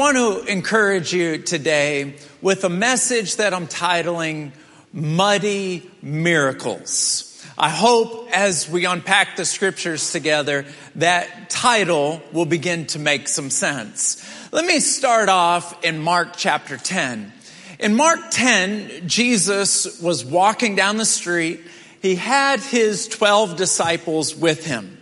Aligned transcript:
Want 0.00 0.16
to 0.16 0.50
encourage 0.50 1.12
you 1.12 1.36
today 1.36 2.14
with 2.40 2.64
a 2.64 2.70
message 2.70 3.36
that 3.36 3.52
I'm 3.52 3.66
titling 3.66 4.52
Muddy 4.94 5.90
Miracles. 6.00 7.44
I 7.58 7.68
hope 7.68 8.30
as 8.32 8.66
we 8.66 8.86
unpack 8.86 9.36
the 9.36 9.44
scriptures 9.44 10.10
together, 10.10 10.64
that 10.94 11.50
title 11.50 12.22
will 12.32 12.46
begin 12.46 12.86
to 12.86 12.98
make 12.98 13.28
some 13.28 13.50
sense. 13.50 14.26
Let 14.52 14.64
me 14.64 14.80
start 14.80 15.28
off 15.28 15.84
in 15.84 16.00
Mark 16.00 16.30
chapter 16.34 16.78
10. 16.78 17.30
In 17.78 17.94
Mark 17.94 18.20
10, 18.30 19.06
Jesus 19.06 20.00
was 20.00 20.24
walking 20.24 20.76
down 20.76 20.96
the 20.96 21.04
street. 21.04 21.60
He 22.00 22.14
had 22.14 22.60
his 22.60 23.06
12 23.06 23.54
disciples 23.56 24.34
with 24.34 24.64
him. 24.64 24.96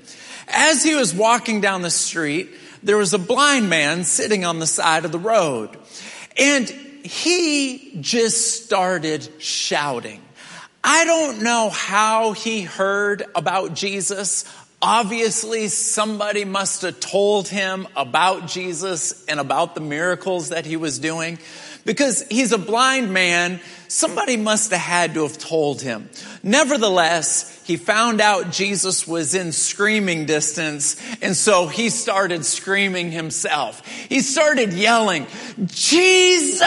As 0.49 0.83
he 0.83 0.97
was 0.97 1.15
walking 1.15 1.61
down 1.61 1.83
the 1.83 1.89
street, 1.91 2.49
there 2.83 2.97
was 2.97 3.15
a 3.15 3.19
blind 3.19 3.69
man 3.69 4.05
sitting 4.05 4.45
on 4.45 4.59
the 4.59 4.67
side 4.67 5.05
of 5.05 5.13
the 5.13 5.19
road. 5.19 5.77
And 6.37 6.69
he 6.69 7.99
just 8.01 8.65
started 8.65 9.29
shouting. 9.39 10.23
I 10.83 11.05
don't 11.05 11.43
know 11.43 11.71
how 11.71 12.33
he 12.33 12.63
heard 12.63 13.25
about 13.35 13.75
Jesus. 13.75 14.45
Obviously, 14.81 15.69
somebody 15.69 16.45
must 16.45 16.83
have 16.83 17.01
told 17.01 17.49
him 17.49 17.89
about 17.97 18.47
Jesus 18.47 19.25
and 19.27 19.41
about 19.41 19.75
the 19.75 19.81
miracles 19.81 20.51
that 20.51 20.67
he 20.67 20.77
was 20.77 20.99
doing 20.99 21.39
because 21.85 22.27
he's 22.29 22.53
a 22.53 22.59
blind 22.59 23.13
man. 23.13 23.61
Somebody 23.89 24.37
must 24.37 24.71
have 24.71 24.81
had 24.81 25.15
to 25.15 25.23
have 25.23 25.39
told 25.39 25.81
him. 25.81 26.11
Nevertheless, 26.43 27.61
he 27.65 27.77
found 27.77 28.21
out 28.21 28.53
Jesus 28.53 29.07
was 29.07 29.35
in 29.35 29.53
screaming 29.53 30.27
distance, 30.27 30.97
and 31.23 31.35
so 31.35 31.67
he 31.67 31.89
started 31.89 32.45
screaming 32.45 33.11
himself. 33.11 33.87
He 33.87 34.21
started 34.21 34.73
yelling, 34.73 35.27
Jesus, 35.67 36.67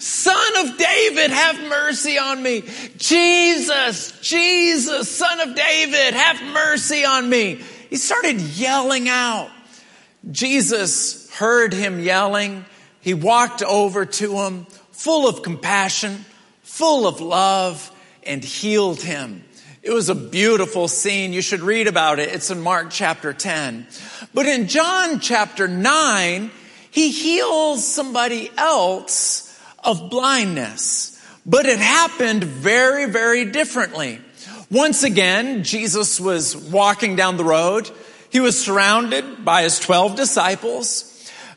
son 0.00 0.56
of 0.58 0.78
David, 0.78 1.30
have 1.30 1.60
mercy 1.68 2.18
on 2.18 2.42
me. 2.42 2.62
Jesus, 2.96 4.18
Jesus, 4.20 5.08
son 5.14 5.40
of 5.40 5.54
David, 5.54 6.14
have 6.14 6.42
mercy 6.52 7.04
on 7.04 7.28
me. 7.28 7.60
He 7.90 7.96
started 7.96 8.40
yelling 8.40 9.08
out. 9.08 9.50
Jesus 10.30 11.30
heard 11.32 11.72
him 11.72 12.00
yelling. 12.00 12.64
He 13.00 13.14
walked 13.14 13.62
over 13.62 14.04
to 14.04 14.36
him, 14.38 14.66
full 15.00 15.26
of 15.26 15.40
compassion, 15.40 16.26
full 16.62 17.06
of 17.06 17.22
love, 17.22 17.90
and 18.22 18.44
healed 18.44 19.00
him. 19.00 19.42
It 19.82 19.92
was 19.92 20.10
a 20.10 20.14
beautiful 20.14 20.88
scene. 20.88 21.32
You 21.32 21.40
should 21.40 21.62
read 21.62 21.86
about 21.86 22.18
it. 22.18 22.28
It's 22.28 22.50
in 22.50 22.60
Mark 22.60 22.88
chapter 22.90 23.32
10. 23.32 23.86
But 24.34 24.44
in 24.44 24.68
John 24.68 25.18
chapter 25.20 25.66
9, 25.66 26.50
he 26.90 27.12
heals 27.12 27.88
somebody 27.88 28.50
else 28.58 29.58
of 29.82 30.10
blindness. 30.10 31.18
But 31.46 31.64
it 31.64 31.78
happened 31.78 32.44
very, 32.44 33.06
very 33.06 33.46
differently. 33.46 34.20
Once 34.70 35.02
again, 35.02 35.64
Jesus 35.64 36.20
was 36.20 36.54
walking 36.54 37.16
down 37.16 37.38
the 37.38 37.44
road. 37.44 37.90
He 38.28 38.40
was 38.40 38.62
surrounded 38.62 39.46
by 39.46 39.62
his 39.62 39.78
12 39.78 40.14
disciples. 40.14 41.09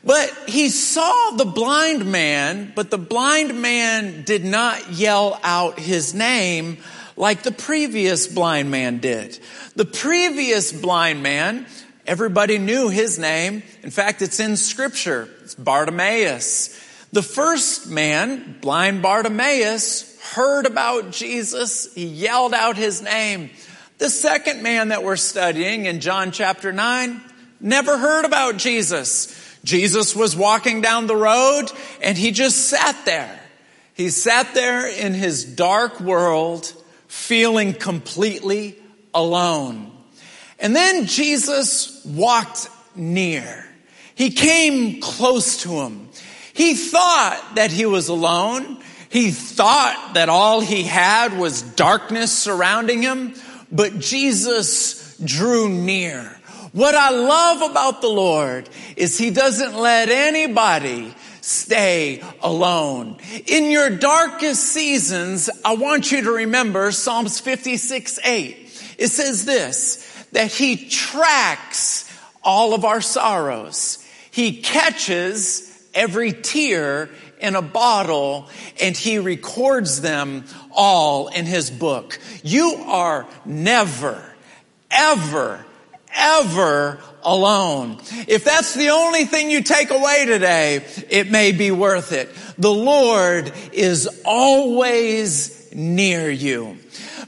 But 0.04 0.30
he 0.46 0.68
saw 0.68 1.30
the 1.30 1.46
blind 1.46 2.04
man, 2.04 2.72
but 2.74 2.90
the 2.90 2.98
blind 2.98 3.60
man 3.60 4.22
did 4.24 4.44
not 4.44 4.92
yell 4.92 5.40
out 5.42 5.78
his 5.78 6.12
name 6.12 6.78
like 7.16 7.42
the 7.42 7.52
previous 7.52 8.26
blind 8.26 8.70
man 8.70 8.98
did. 8.98 9.38
The 9.76 9.86
previous 9.86 10.72
blind 10.72 11.22
man, 11.22 11.66
everybody 12.06 12.58
knew 12.58 12.90
his 12.90 13.18
name. 13.18 13.62
In 13.82 13.90
fact, 13.90 14.20
it's 14.20 14.40
in 14.40 14.56
scripture. 14.56 15.28
It's 15.42 15.54
Bartimaeus. 15.54 16.80
The 17.12 17.22
first 17.22 17.88
man, 17.88 18.58
blind 18.60 19.00
Bartimaeus, 19.00 20.20
heard 20.34 20.66
about 20.66 21.12
Jesus. 21.12 21.94
He 21.94 22.04
yelled 22.04 22.52
out 22.52 22.76
his 22.76 23.00
name. 23.00 23.50
The 23.98 24.10
second 24.10 24.62
man 24.62 24.88
that 24.88 25.04
we're 25.04 25.16
studying 25.16 25.86
in 25.86 26.00
John 26.00 26.32
chapter 26.32 26.72
9 26.72 27.20
never 27.60 27.96
heard 27.96 28.24
about 28.24 28.56
Jesus. 28.58 29.40
Jesus 29.64 30.14
was 30.14 30.36
walking 30.36 30.80
down 30.80 31.06
the 31.06 31.16
road 31.16 31.72
and 32.00 32.16
he 32.16 32.30
just 32.30 32.68
sat 32.68 33.04
there. 33.04 33.40
He 33.94 34.10
sat 34.10 34.54
there 34.54 34.86
in 34.86 35.14
his 35.14 35.44
dark 35.44 36.00
world 36.00 36.72
feeling 37.08 37.72
completely 37.72 38.76
alone. 39.12 39.90
And 40.58 40.76
then 40.76 41.06
Jesus 41.06 42.04
walked 42.04 42.68
near. 42.94 43.66
He 44.14 44.30
came 44.30 45.00
close 45.00 45.62
to 45.62 45.80
him. 45.80 46.08
He 46.52 46.74
thought 46.74 47.52
that 47.56 47.72
he 47.72 47.86
was 47.86 48.08
alone. 48.08 48.80
He 49.08 49.30
thought 49.30 50.12
that 50.14 50.28
all 50.28 50.60
he 50.60 50.82
had 50.82 51.38
was 51.38 51.62
darkness 51.62 52.32
surrounding 52.32 53.02
him, 53.02 53.34
but 53.70 53.98
Jesus 53.98 55.16
drew 55.18 55.68
near. 55.68 56.36
What 56.74 56.96
I 56.96 57.10
love 57.10 57.70
about 57.70 58.00
the 58.00 58.08
Lord 58.08 58.68
is 58.96 59.16
he 59.16 59.30
doesn't 59.30 59.76
let 59.76 60.08
anybody 60.08 61.14
stay 61.40 62.20
alone. 62.42 63.18
In 63.46 63.70
your 63.70 63.90
darkest 63.90 64.60
seasons, 64.60 65.48
I 65.64 65.76
want 65.76 66.10
you 66.10 66.22
to 66.22 66.32
remember 66.32 66.90
Psalms 66.90 67.38
56, 67.38 68.18
8. 68.24 68.96
It 68.98 69.06
says 69.06 69.44
this, 69.44 70.26
that 70.32 70.50
he 70.50 70.88
tracks 70.88 72.12
all 72.42 72.74
of 72.74 72.84
our 72.84 73.00
sorrows. 73.00 74.04
He 74.32 74.60
catches 74.60 75.80
every 75.94 76.32
tear 76.32 77.08
in 77.40 77.54
a 77.54 77.62
bottle 77.62 78.48
and 78.82 78.96
he 78.96 79.20
records 79.20 80.00
them 80.00 80.44
all 80.72 81.28
in 81.28 81.46
his 81.46 81.70
book. 81.70 82.18
You 82.42 82.82
are 82.88 83.28
never, 83.44 84.20
ever, 84.90 85.64
ever 86.14 86.98
alone. 87.22 87.98
If 88.28 88.44
that's 88.44 88.74
the 88.74 88.90
only 88.90 89.24
thing 89.24 89.50
you 89.50 89.62
take 89.62 89.90
away 89.90 90.24
today, 90.26 90.84
it 91.10 91.30
may 91.30 91.52
be 91.52 91.70
worth 91.70 92.12
it. 92.12 92.28
The 92.58 92.72
Lord 92.72 93.52
is 93.72 94.22
always 94.24 95.72
near 95.74 96.30
you. 96.30 96.78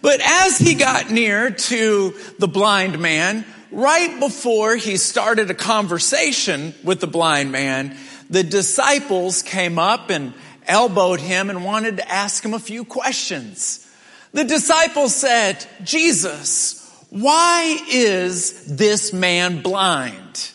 But 0.02 0.20
as 0.22 0.58
he 0.58 0.74
got 0.74 1.10
near 1.10 1.50
to 1.50 2.14
the 2.38 2.48
blind 2.48 2.98
man, 2.98 3.44
right 3.72 4.20
before 4.20 4.76
he 4.76 4.96
started 4.96 5.50
a 5.50 5.54
conversation 5.54 6.74
with 6.84 7.00
the 7.00 7.06
blind 7.06 7.50
man, 7.50 7.96
the 8.30 8.42
disciples 8.42 9.42
came 9.42 9.78
up 9.78 10.10
and 10.10 10.34
elbowed 10.66 11.20
him 11.20 11.50
and 11.50 11.64
wanted 11.64 11.96
to 11.96 12.12
ask 12.12 12.44
him 12.44 12.54
a 12.54 12.58
few 12.58 12.84
questions. 12.84 13.82
The 14.32 14.44
disciples 14.44 15.14
said, 15.14 15.64
Jesus, 15.82 16.85
why 17.20 17.78
is 17.90 18.76
this 18.76 19.12
man 19.12 19.62
blind? 19.62 20.50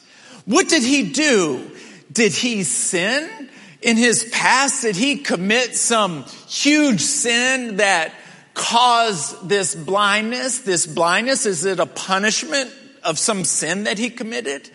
What 0.46 0.70
did 0.70 0.84
he 0.84 1.10
do? 1.12 1.72
Did 2.12 2.34
he 2.34 2.62
sin 2.64 3.50
in 3.82 3.98
his 3.98 4.30
past? 4.32 4.84
Did 4.84 4.96
he 4.96 5.18
commit 5.18 5.76
some 5.76 6.24
huge 6.48 7.02
sin 7.02 7.78
that 7.78 8.14
caused 8.54 9.50
this 9.50 9.74
blindness? 9.74 10.60
This 10.60 10.86
blindness, 10.86 11.48
is 11.48 11.66
it 11.66 11.80
a 11.80 11.88
punishment 11.88 12.72
of 13.04 13.18
some 13.18 13.44
sin 13.44 13.86
that 13.86 13.98
he 13.98 14.12
committed? 14.12 14.70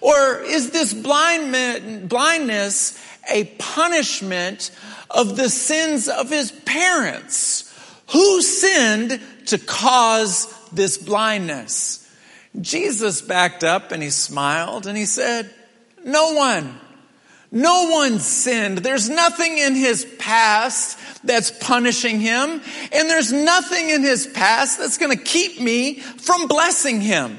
Or 0.00 0.40
is 0.42 0.70
this 0.70 0.94
blind 0.94 2.08
blindness 2.08 3.02
a 3.28 3.44
punishment 3.58 4.70
of 5.10 5.36
the 5.36 5.48
sins 5.48 6.08
of 6.08 6.30
his 6.30 6.52
parents? 6.52 7.68
Who 8.12 8.42
sinned 8.42 9.20
to 9.46 9.58
cause 9.58 10.46
this 10.72 10.98
blindness. 10.98 11.98
Jesus 12.60 13.22
backed 13.22 13.64
up 13.64 13.92
and 13.92 14.02
he 14.02 14.10
smiled 14.10 14.86
and 14.86 14.96
he 14.96 15.06
said, 15.06 15.50
no 16.04 16.34
one, 16.34 16.78
no 17.50 17.90
one 17.90 18.18
sinned. 18.18 18.78
There's 18.78 19.08
nothing 19.08 19.58
in 19.58 19.74
his 19.74 20.04
past 20.18 20.98
that's 21.24 21.50
punishing 21.50 22.20
him. 22.20 22.60
And 22.92 23.10
there's 23.10 23.32
nothing 23.32 23.90
in 23.90 24.02
his 24.02 24.26
past 24.26 24.78
that's 24.78 24.98
going 24.98 25.16
to 25.16 25.22
keep 25.22 25.60
me 25.60 26.00
from 26.00 26.48
blessing 26.48 27.00
him. 27.00 27.38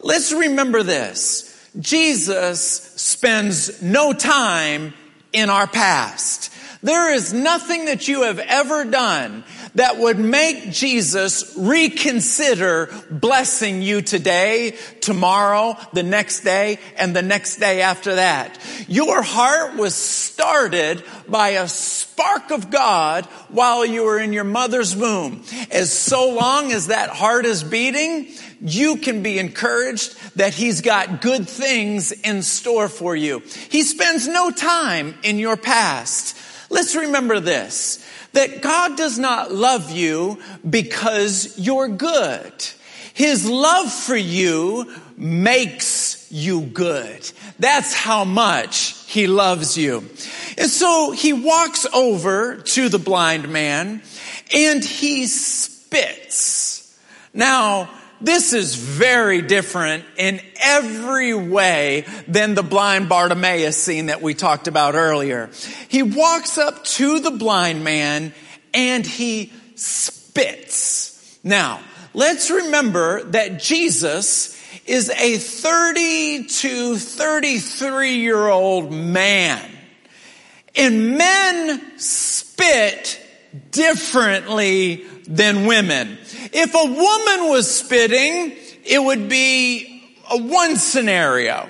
Let's 0.00 0.32
remember 0.32 0.82
this. 0.82 1.48
Jesus 1.78 2.60
spends 2.96 3.80
no 3.82 4.12
time 4.12 4.94
in 5.32 5.48
our 5.48 5.66
past. 5.66 6.52
There 6.82 7.14
is 7.14 7.32
nothing 7.32 7.84
that 7.86 8.08
you 8.08 8.22
have 8.22 8.40
ever 8.40 8.84
done 8.84 9.44
that 9.74 9.98
would 9.98 10.18
make 10.18 10.70
Jesus 10.70 11.54
reconsider 11.56 12.90
blessing 13.10 13.82
you 13.82 14.02
today, 14.02 14.76
tomorrow, 15.00 15.76
the 15.92 16.02
next 16.02 16.40
day, 16.40 16.78
and 16.96 17.16
the 17.16 17.22
next 17.22 17.56
day 17.56 17.80
after 17.80 18.16
that. 18.16 18.58
Your 18.88 19.22
heart 19.22 19.76
was 19.76 19.94
started 19.94 21.02
by 21.28 21.50
a 21.50 21.68
spark 21.68 22.50
of 22.50 22.70
God 22.70 23.24
while 23.48 23.84
you 23.86 24.04
were 24.04 24.18
in 24.18 24.32
your 24.32 24.44
mother's 24.44 24.94
womb. 24.94 25.42
As 25.70 25.92
so 25.92 26.34
long 26.34 26.72
as 26.72 26.88
that 26.88 27.10
heart 27.10 27.46
is 27.46 27.64
beating, 27.64 28.28
you 28.60 28.96
can 28.96 29.22
be 29.22 29.38
encouraged 29.38 30.36
that 30.36 30.54
He's 30.54 30.82
got 30.82 31.20
good 31.20 31.48
things 31.48 32.12
in 32.12 32.42
store 32.42 32.88
for 32.88 33.16
you. 33.16 33.40
He 33.70 33.82
spends 33.82 34.28
no 34.28 34.50
time 34.50 35.14
in 35.22 35.38
your 35.38 35.56
past. 35.56 36.36
Let's 36.70 36.94
remember 36.94 37.40
this 37.40 38.01
that 38.32 38.62
God 38.62 38.96
does 38.96 39.18
not 39.18 39.52
love 39.52 39.90
you 39.90 40.38
because 40.68 41.58
you're 41.58 41.88
good. 41.88 42.52
His 43.14 43.48
love 43.48 43.92
for 43.92 44.16
you 44.16 44.94
makes 45.16 46.26
you 46.30 46.62
good. 46.62 47.30
That's 47.58 47.94
how 47.94 48.24
much 48.24 48.94
he 49.06 49.26
loves 49.26 49.76
you. 49.76 49.98
And 50.56 50.70
so 50.70 51.10
he 51.10 51.32
walks 51.32 51.84
over 51.92 52.56
to 52.56 52.88
the 52.88 52.98
blind 52.98 53.48
man 53.50 54.02
and 54.54 54.82
he 54.82 55.26
spits. 55.26 56.98
Now, 57.34 57.90
this 58.24 58.52
is 58.52 58.74
very 58.74 59.42
different 59.42 60.04
in 60.16 60.40
every 60.60 61.34
way 61.34 62.04
than 62.28 62.54
the 62.54 62.62
blind 62.62 63.08
Bartimaeus 63.08 63.76
scene 63.76 64.06
that 64.06 64.22
we 64.22 64.34
talked 64.34 64.68
about 64.68 64.94
earlier. 64.94 65.50
He 65.88 66.02
walks 66.02 66.58
up 66.58 66.84
to 66.84 67.20
the 67.20 67.30
blind 67.30 67.84
man 67.84 68.32
and 68.72 69.06
he 69.06 69.52
spits. 69.74 71.38
Now, 71.42 71.80
let's 72.14 72.50
remember 72.50 73.24
that 73.24 73.60
Jesus 73.60 74.58
is 74.86 75.10
a 75.10 75.36
30 75.36 76.46
to 76.46 76.96
33 76.96 78.16
year 78.16 78.48
old 78.48 78.92
man. 78.92 79.70
And 80.74 81.18
men 81.18 81.98
spit 81.98 83.20
differently 83.70 85.04
than 85.26 85.66
women. 85.66 86.18
If 86.52 86.74
a 86.74 86.84
woman 86.84 87.50
was 87.50 87.70
spitting, 87.70 88.56
it 88.84 89.02
would 89.02 89.28
be 89.28 90.04
a 90.30 90.38
one 90.38 90.76
scenario. 90.76 91.68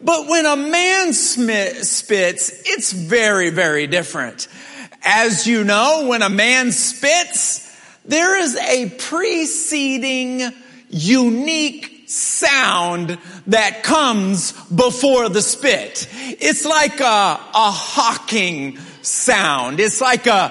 But 0.00 0.28
when 0.28 0.44
a 0.44 0.56
man 0.56 1.12
spits, 1.12 2.02
it's 2.10 2.92
very, 2.92 3.50
very 3.50 3.86
different. 3.86 4.48
As 5.02 5.46
you 5.46 5.64
know, 5.64 6.06
when 6.08 6.22
a 6.22 6.28
man 6.28 6.72
spits, 6.72 7.60
there 8.04 8.38
is 8.38 8.56
a 8.56 8.90
preceding 8.98 10.52
unique 10.90 12.04
sound 12.06 13.18
that 13.46 13.82
comes 13.82 14.52
before 14.68 15.28
the 15.28 15.42
spit. 15.42 16.06
It's 16.12 16.64
like 16.66 17.00
a, 17.00 17.04
a 17.04 17.70
hawking 17.70 18.78
sound. 19.00 19.80
It's 19.80 20.00
like 20.00 20.26
a 20.26 20.48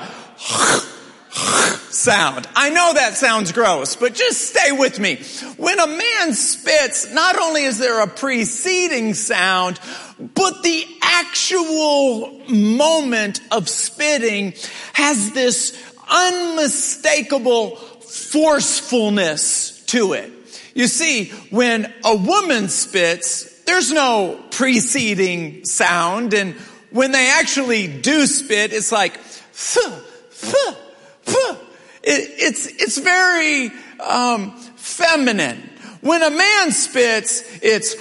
sound. 1.34 2.48
I 2.56 2.70
know 2.70 2.94
that 2.94 3.16
sounds 3.16 3.52
gross, 3.52 3.96
but 3.96 4.14
just 4.14 4.50
stay 4.50 4.72
with 4.72 5.00
me. 5.00 5.18
When 5.58 5.80
a 5.80 5.88
man 5.88 6.34
spits, 6.34 7.12
not 7.12 7.40
only 7.40 7.64
is 7.64 7.80
there 7.80 8.02
a 8.02 8.08
preceding 8.08 9.14
sound, 9.14 9.80
but 10.20 10.64
the 10.64 10.86
actual 11.02 12.42
moment 12.50 13.42
of 13.52 13.70
spitting 13.70 14.54
has 14.94 15.32
this 15.32 15.78
unmistakable 16.10 17.76
forcefulness 17.76 19.84
to 19.88 20.14
it. 20.14 20.32
You 20.76 20.88
see, 20.88 21.30
when 21.50 21.92
a 22.04 22.16
woman 22.16 22.70
spits, 22.70 23.62
there's 23.64 23.92
no 23.92 24.44
preceding 24.52 25.66
sound, 25.66 26.34
and 26.34 26.54
when 26.90 27.12
they 27.12 27.32
actually 27.32 27.88
do 27.88 28.26
spit, 28.26 28.74
it's 28.74 28.92
like, 28.92 29.18
fuh, 29.18 29.92
fuh. 30.30 30.76
It, 32.04 32.30
it's, 32.38 32.68
it's 32.68 32.98
very 32.98 33.72
um, 34.00 34.52
feminine. 34.76 35.70
When 36.02 36.22
a 36.22 36.30
man 36.30 36.72
spits, 36.72 37.44
it's 37.62 37.96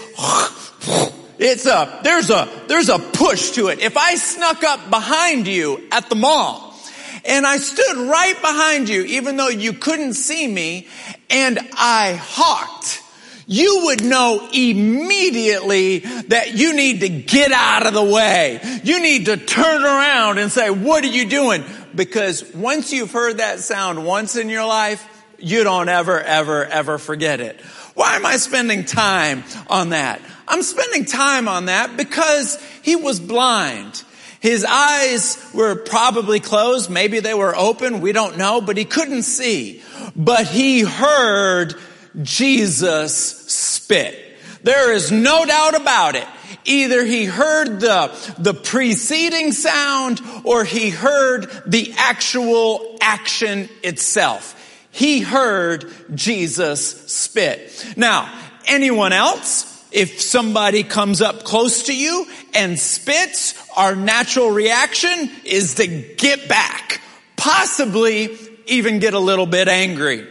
it's 1.38 1.66
a 1.66 2.00
there's 2.02 2.30
a 2.30 2.48
there's 2.66 2.88
a 2.88 2.98
push 2.98 3.52
to 3.52 3.69
it. 3.69 3.78
If 3.78 3.96
I 3.96 4.16
snuck 4.16 4.64
up 4.64 4.90
behind 4.90 5.46
you 5.46 5.86
at 5.92 6.08
the 6.08 6.16
mall 6.16 6.76
and 7.24 7.46
I 7.46 7.58
stood 7.58 7.96
right 8.08 8.40
behind 8.40 8.88
you, 8.88 9.02
even 9.04 9.36
though 9.36 9.48
you 9.48 9.72
couldn't 9.72 10.14
see 10.14 10.48
me, 10.48 10.88
and 11.30 11.60
I 11.75 12.14
hawked, 12.20 13.02
you 13.46 13.82
would 13.84 14.04
know 14.04 14.48
immediately 14.52 15.98
that 15.98 16.54
you 16.54 16.75
need 16.75 17.00
to 17.00 17.08
get 17.08 17.52
out 17.52 17.86
of 17.86 17.94
the 17.94 18.02
way. 18.02 18.60
You 18.82 19.00
need 19.00 19.26
to 19.26 19.36
turn 19.36 19.84
around 19.84 20.38
and 20.38 20.50
say, 20.50 20.70
what 20.70 21.04
are 21.04 21.08
you 21.08 21.28
doing? 21.28 21.64
Because 21.94 22.44
once 22.54 22.92
you've 22.92 23.12
heard 23.12 23.38
that 23.38 23.60
sound 23.60 24.04
once 24.04 24.36
in 24.36 24.48
your 24.48 24.66
life, 24.66 25.08
you 25.38 25.64
don't 25.64 25.88
ever, 25.88 26.20
ever, 26.20 26.64
ever 26.64 26.98
forget 26.98 27.40
it. 27.40 27.60
Why 27.94 28.16
am 28.16 28.24
I 28.24 28.36
spending 28.36 28.84
time 28.84 29.44
on 29.68 29.90
that? 29.90 30.20
I'm 30.48 30.62
spending 30.62 31.04
time 31.04 31.48
on 31.48 31.66
that 31.66 31.96
because 31.96 32.62
he 32.82 32.96
was 32.96 33.20
blind. 33.20 34.02
His 34.40 34.64
eyes 34.64 35.44
were 35.54 35.76
probably 35.76 36.40
closed. 36.40 36.90
Maybe 36.90 37.20
they 37.20 37.34
were 37.34 37.54
open. 37.54 38.00
We 38.00 38.12
don't 38.12 38.38
know, 38.38 38.60
but 38.60 38.76
he 38.76 38.84
couldn't 38.84 39.22
see. 39.22 39.82
But 40.16 40.46
he 40.46 40.80
heard 40.80 41.74
Jesus 42.22 43.14
spit. 43.16 44.18
There 44.62 44.92
is 44.92 45.12
no 45.12 45.44
doubt 45.44 45.80
about 45.80 46.16
it. 46.16 46.26
Either 46.64 47.05
he 47.05 47.25
heard 47.25 47.81
the, 47.81 48.35
the 48.38 48.55
preceding 48.55 49.53
sound 49.53 50.20
or 50.44 50.64
he 50.64 50.91
heard 50.91 51.50
the 51.67 51.93
actual 51.97 52.97
action 53.00 53.69
itself. 53.82 54.59
He 54.91 55.20
heard 55.20 55.91
Jesus 56.14 57.11
spit. 57.11 57.94
Now, 57.97 58.32
anyone 58.67 59.12
else? 59.12 59.69
If 59.91 60.23
somebody 60.23 60.85
comes 60.85 61.20
up 61.20 61.44
close 61.44 61.85
to 61.85 61.97
you 61.97 62.26
and 62.54 62.78
spits, 62.78 63.54
our 63.76 63.95
natural 63.95 64.50
reaction 64.50 65.31
is 65.45 65.75
to 65.75 65.87
get 65.87 66.49
back. 66.49 67.00
Possibly 67.37 68.38
even 68.66 69.00
get 69.00 69.12
a 69.12 69.19
little 69.19 69.47
bit 69.47 69.69
angry. 69.69 70.26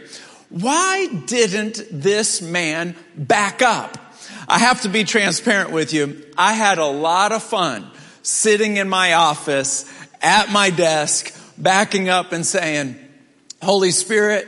Why 0.48 1.06
didn't 1.06 1.82
this 1.90 2.42
man 2.42 2.96
back 3.16 3.62
up? 3.62 3.98
I 4.52 4.58
have 4.58 4.82
to 4.82 4.90
be 4.90 5.04
transparent 5.04 5.70
with 5.70 5.94
you. 5.94 6.22
I 6.36 6.52
had 6.52 6.76
a 6.76 6.84
lot 6.84 7.32
of 7.32 7.42
fun 7.42 7.90
sitting 8.20 8.76
in 8.76 8.86
my 8.86 9.14
office 9.14 9.90
at 10.20 10.52
my 10.52 10.68
desk, 10.68 11.34
backing 11.56 12.10
up 12.10 12.32
and 12.32 12.44
saying, 12.44 12.96
Holy 13.62 13.92
Spirit, 13.92 14.46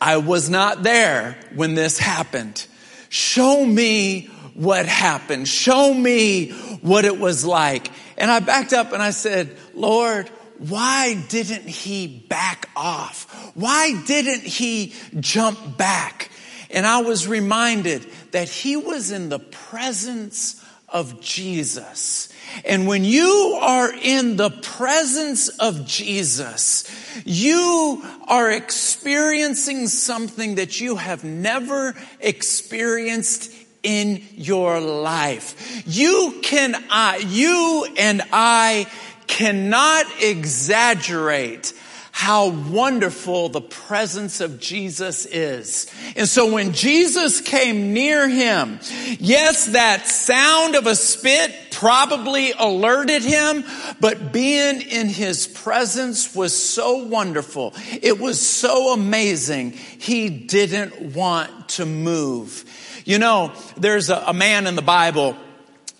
I 0.00 0.18
was 0.18 0.48
not 0.48 0.84
there 0.84 1.36
when 1.52 1.74
this 1.74 1.98
happened. 1.98 2.64
Show 3.08 3.66
me 3.66 4.26
what 4.54 4.86
happened. 4.86 5.48
Show 5.48 5.92
me 5.92 6.52
what 6.80 7.04
it 7.04 7.18
was 7.18 7.44
like. 7.44 7.90
And 8.16 8.30
I 8.30 8.38
backed 8.38 8.72
up 8.72 8.92
and 8.92 9.02
I 9.02 9.10
said, 9.10 9.56
Lord, 9.74 10.28
why 10.58 11.20
didn't 11.28 11.66
he 11.66 12.06
back 12.06 12.68
off? 12.76 13.50
Why 13.56 14.00
didn't 14.06 14.42
he 14.42 14.94
jump 15.18 15.76
back? 15.76 16.30
And 16.72 16.86
I 16.86 17.02
was 17.02 17.26
reminded 17.26 18.06
that 18.32 18.48
he 18.48 18.76
was 18.76 19.10
in 19.10 19.28
the 19.28 19.38
presence 19.38 20.64
of 20.88 21.20
Jesus. 21.20 22.28
And 22.64 22.86
when 22.86 23.04
you 23.04 23.58
are 23.60 23.92
in 23.92 24.36
the 24.36 24.50
presence 24.50 25.48
of 25.48 25.86
Jesus, 25.86 26.84
you 27.24 28.02
are 28.26 28.50
experiencing 28.50 29.86
something 29.88 30.56
that 30.56 30.80
you 30.80 30.96
have 30.96 31.22
never 31.22 31.94
experienced 32.18 33.52
in 33.82 34.22
your 34.32 34.80
life. 34.80 35.84
You 35.86 36.40
can, 36.42 36.74
I, 36.90 37.18
you 37.18 37.86
and 37.96 38.22
I 38.32 38.86
cannot 39.26 40.06
exaggerate 40.20 41.72
how 42.20 42.50
wonderful 42.50 43.48
the 43.48 43.62
presence 43.62 44.42
of 44.42 44.60
Jesus 44.60 45.24
is. 45.24 45.90
And 46.16 46.28
so 46.28 46.52
when 46.52 46.74
Jesus 46.74 47.40
came 47.40 47.94
near 47.94 48.28
him, 48.28 48.78
yes, 49.18 49.68
that 49.68 50.06
sound 50.06 50.74
of 50.74 50.86
a 50.86 50.94
spit 50.94 51.50
probably 51.70 52.52
alerted 52.52 53.22
him, 53.22 53.64
but 54.00 54.34
being 54.34 54.82
in 54.82 55.08
his 55.08 55.46
presence 55.46 56.34
was 56.34 56.54
so 56.54 57.06
wonderful. 57.06 57.72
It 58.02 58.20
was 58.20 58.38
so 58.38 58.92
amazing. 58.92 59.70
He 59.70 60.28
didn't 60.28 61.14
want 61.14 61.70
to 61.70 61.86
move. 61.86 62.66
You 63.06 63.18
know, 63.18 63.54
there's 63.78 64.10
a, 64.10 64.24
a 64.26 64.34
man 64.34 64.66
in 64.66 64.76
the 64.76 64.82
Bible. 64.82 65.38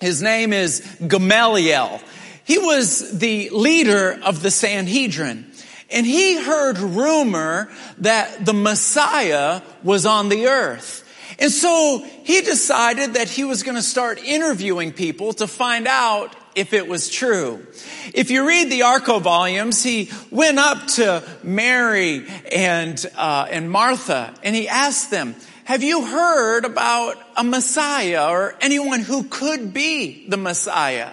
His 0.02 0.20
name 0.20 0.52
is 0.52 0.80
Gamaliel. 1.00 1.98
He 2.44 2.58
was 2.58 3.18
the 3.18 3.48
leader 3.50 4.20
of 4.22 4.42
the 4.42 4.50
Sanhedrin. 4.50 5.49
And 5.90 6.06
he 6.06 6.40
heard 6.40 6.78
rumor 6.78 7.70
that 7.98 8.44
the 8.44 8.54
Messiah 8.54 9.62
was 9.82 10.06
on 10.06 10.28
the 10.28 10.46
earth. 10.46 11.06
And 11.38 11.50
so 11.50 12.04
he 12.24 12.42
decided 12.42 13.14
that 13.14 13.28
he 13.28 13.44
was 13.44 13.62
going 13.62 13.76
to 13.76 13.82
start 13.82 14.22
interviewing 14.22 14.92
people 14.92 15.32
to 15.34 15.46
find 15.46 15.86
out 15.86 16.36
if 16.54 16.72
it 16.74 16.86
was 16.86 17.08
true. 17.08 17.66
If 18.12 18.30
you 18.30 18.46
read 18.46 18.70
the 18.70 18.80
Archko 18.80 19.22
volumes, 19.22 19.82
he 19.82 20.10
went 20.30 20.58
up 20.58 20.86
to 20.88 21.22
Mary 21.42 22.26
and, 22.52 23.04
uh, 23.16 23.46
and 23.50 23.70
Martha 23.70 24.34
and 24.42 24.54
he 24.54 24.68
asked 24.68 25.10
them, 25.10 25.34
have 25.64 25.82
you 25.82 26.04
heard 26.04 26.64
about 26.64 27.16
a 27.36 27.44
Messiah 27.44 28.28
or 28.28 28.56
anyone 28.60 29.00
who 29.00 29.24
could 29.24 29.72
be 29.72 30.26
the 30.28 30.36
Messiah? 30.36 31.10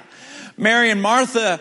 Mary 0.57 0.89
and 0.89 0.99
Martha, 0.99 1.59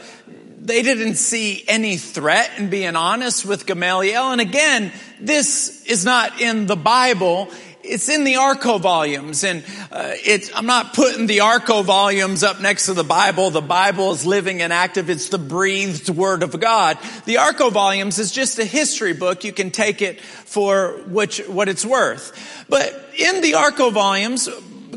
they 0.67 0.83
didn't 0.83 1.15
see 1.15 1.65
any 1.69 1.97
threat 1.97 2.51
in 2.59 2.71
being 2.71 2.97
honest 2.97 3.45
with 3.47 3.67
Gamaliel. 3.67 4.33
And 4.33 4.41
again, 4.41 4.93
this 5.21 5.85
is 5.87 6.05
not 6.05 6.41
in 6.41 6.67
the 6.67 6.77
Bible 6.77 7.51
it's 7.89 8.09
in 8.09 8.25
the 8.25 8.35
Archko 8.35 8.81
volumes, 8.81 9.45
and 9.45 9.65
uh, 9.93 10.15
I'm 10.55 10.67
not 10.67 10.95
putting 10.95 11.27
the 11.27 11.39
Archko 11.39 11.85
volumes 11.85 12.43
up 12.43 12.61
next 12.61 12.87
to 12.87 12.95
the 12.95 13.05
Bible. 13.05 13.51
The 13.51 13.61
Bible 13.61 14.11
is 14.13 14.27
living 14.27 14.61
and 14.61 14.73
active. 14.73 15.09
It's 15.09 15.29
the 15.29 15.39
breathed 15.39 16.09
Word 16.11 16.43
of 16.43 16.59
God. 16.59 16.99
The 17.25 17.37
Archko 17.37 17.71
volumes 17.71 18.19
is 18.19 18.33
just 18.33 18.59
a 18.59 18.65
history 18.65 19.13
book. 19.13 19.45
You 19.45 19.53
can 19.53 19.71
take 19.71 20.03
it 20.03 20.21
for 20.21 21.01
which, 21.07 21.39
what 21.47 21.69
it's 21.69 21.87
worth. 21.87 22.67
But 22.69 22.89
in 23.17 23.41
the 23.41 23.53
Archko 23.53 23.93
volumes, 23.93 24.49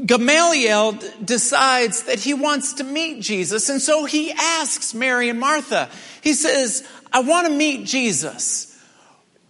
Gamaliel 0.09 0.97
decides 1.23 2.03
that 2.03 2.19
he 2.19 2.33
wants 2.33 2.73
to 2.73 2.83
meet 2.83 3.21
Jesus, 3.21 3.69
and 3.69 3.79
so 3.79 4.05
he 4.05 4.31
asks 4.31 4.93
Mary 4.93 5.29
and 5.29 5.39
Martha. 5.39 5.89
He 6.21 6.33
says, 6.33 6.83
"I 7.13 7.19
want 7.21 7.47
to 7.47 7.53
meet 7.53 7.85
Jesus. 7.85 8.75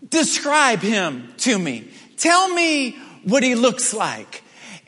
Describe 0.07 0.81
him 0.81 1.33
to 1.37 1.57
me. 1.57 1.89
Tell 2.17 2.53
me." 2.53 2.97
what 3.23 3.43
he 3.43 3.55
looks 3.55 3.93
like. 3.93 4.43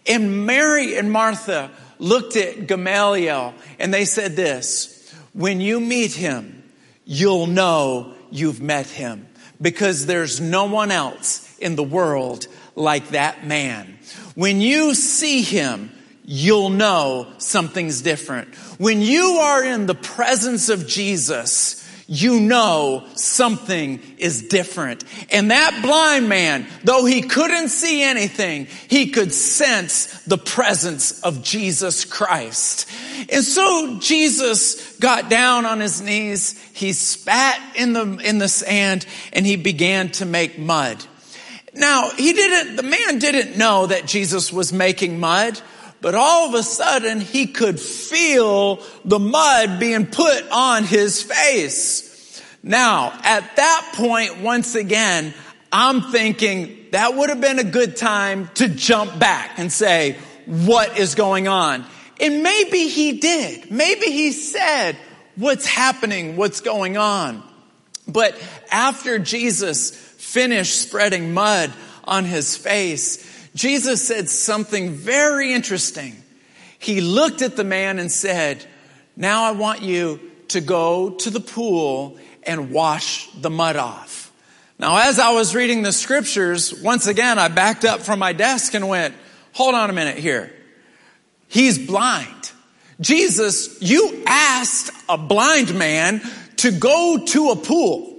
And 0.07 0.45
Mary 0.45 0.97
and 0.97 1.11
Martha 1.11 1.71
looked 1.99 2.35
at 2.35 2.67
Gamaliel 2.67 3.53
and 3.79 3.93
they 3.93 4.05
said 4.05 4.35
this, 4.35 5.13
when 5.33 5.61
you 5.61 5.79
meet 5.79 6.13
him, 6.13 6.63
you'll 7.05 7.47
know 7.47 8.13
you've 8.31 8.61
met 8.61 8.87
him 8.87 9.27
because 9.61 10.05
there's 10.05 10.41
no 10.41 10.65
one 10.65 10.91
else 10.91 11.57
in 11.59 11.75
the 11.75 11.83
world 11.83 12.47
like 12.75 13.09
that 13.09 13.45
man. 13.45 13.99
When 14.35 14.61
you 14.61 14.95
see 14.95 15.41
him, 15.41 15.91
you'll 16.23 16.69
know 16.69 17.31
something's 17.37 18.01
different. 18.01 18.53
When 18.77 19.01
you 19.01 19.39
are 19.41 19.63
in 19.63 19.85
the 19.85 19.95
presence 19.95 20.69
of 20.69 20.87
Jesus, 20.87 21.77
you 22.07 22.41
know 22.41 23.07
something 23.15 24.01
is 24.17 24.49
different. 24.49 25.05
And 25.31 25.51
that 25.51 25.79
blind 25.81 26.27
man, 26.27 26.67
though 26.83 27.05
he 27.05 27.21
couldn't 27.21 27.69
see 27.69 28.03
anything, 28.03 28.67
he 28.89 29.11
could 29.11 29.31
sense 29.31 30.21
the 30.25 30.37
presence 30.37 31.21
of 31.21 31.41
Jesus 31.41 32.03
Christ. 32.03 32.89
And 33.29 33.43
so 33.43 33.99
Jesus 33.99 34.97
got 34.97 35.29
down 35.29 35.65
on 35.65 35.79
his 35.79 36.01
knees, 36.01 36.61
he 36.73 36.91
spat 36.91 37.61
in 37.77 37.93
the, 37.93 38.17
in 38.17 38.39
the 38.39 38.49
sand, 38.49 39.05
and 39.31 39.45
he 39.45 39.55
began 39.55 40.09
to 40.11 40.25
make 40.25 40.59
mud. 40.59 41.01
Now, 41.73 42.09
he 42.09 42.33
didn't, 42.33 42.75
the 42.75 42.83
man 42.83 43.19
didn't 43.19 43.57
know 43.57 43.87
that 43.87 44.05
Jesus 44.05 44.51
was 44.51 44.73
making 44.73 45.19
mud, 45.19 45.59
but 46.01 46.15
all 46.15 46.49
of 46.49 46.55
a 46.55 46.63
sudden 46.63 47.21
he 47.21 47.47
could 47.47 47.79
feel 47.79 48.81
the 49.05 49.19
mud 49.19 49.79
being 49.79 50.05
put 50.05 50.49
on 50.51 50.83
his 50.83 51.21
face. 51.21 52.41
Now, 52.63 53.17
at 53.23 53.55
that 53.55 53.93
point, 53.95 54.41
once 54.41 54.75
again, 54.75 55.33
I'm 55.71 56.01
thinking 56.11 56.87
that 56.91 57.15
would 57.15 57.29
have 57.29 57.39
been 57.39 57.59
a 57.59 57.63
good 57.63 57.95
time 57.95 58.49
to 58.55 58.67
jump 58.67 59.17
back 59.17 59.57
and 59.57 59.71
say, 59.71 60.17
what 60.45 60.99
is 60.99 61.15
going 61.15 61.47
on? 61.47 61.85
And 62.19 62.43
maybe 62.43 62.87
he 62.87 63.13
did. 63.13 63.71
Maybe 63.71 64.07
he 64.07 64.31
said, 64.31 64.97
what's 65.37 65.65
happening? 65.65 66.35
What's 66.35 66.61
going 66.61 66.97
on? 66.97 67.41
But 68.07 68.41
after 68.71 69.19
Jesus 69.19 69.91
finished 69.91 70.81
spreading 70.81 71.33
mud 71.33 71.71
on 72.03 72.25
his 72.25 72.57
face, 72.57 73.27
Jesus 73.55 74.07
said 74.07 74.29
something 74.29 74.91
very 74.91 75.53
interesting. 75.53 76.15
He 76.79 77.01
looked 77.01 77.41
at 77.41 77.55
the 77.55 77.63
man 77.63 77.99
and 77.99 78.11
said, 78.11 78.65
now 79.15 79.43
I 79.43 79.51
want 79.51 79.81
you 79.81 80.19
to 80.49 80.61
go 80.61 81.11
to 81.11 81.29
the 81.29 81.39
pool 81.39 82.17
and 82.43 82.71
wash 82.71 83.29
the 83.33 83.49
mud 83.49 83.75
off. 83.75 84.31
Now, 84.79 84.97
as 84.97 85.19
I 85.19 85.31
was 85.31 85.53
reading 85.53 85.83
the 85.83 85.91
scriptures, 85.91 86.73
once 86.81 87.05
again, 87.05 87.37
I 87.37 87.49
backed 87.49 87.85
up 87.85 88.01
from 88.01 88.17
my 88.17 88.33
desk 88.33 88.73
and 88.73 88.87
went, 88.87 89.13
hold 89.53 89.75
on 89.75 89.89
a 89.91 89.93
minute 89.93 90.17
here. 90.17 90.51
He's 91.47 91.77
blind. 91.77 92.51
Jesus, 92.99 93.79
you 93.81 94.23
asked 94.25 94.91
a 95.07 95.17
blind 95.17 95.77
man 95.77 96.21
to 96.61 96.71
go 96.71 97.23
to 97.25 97.49
a 97.49 97.55
pool. 97.55 98.15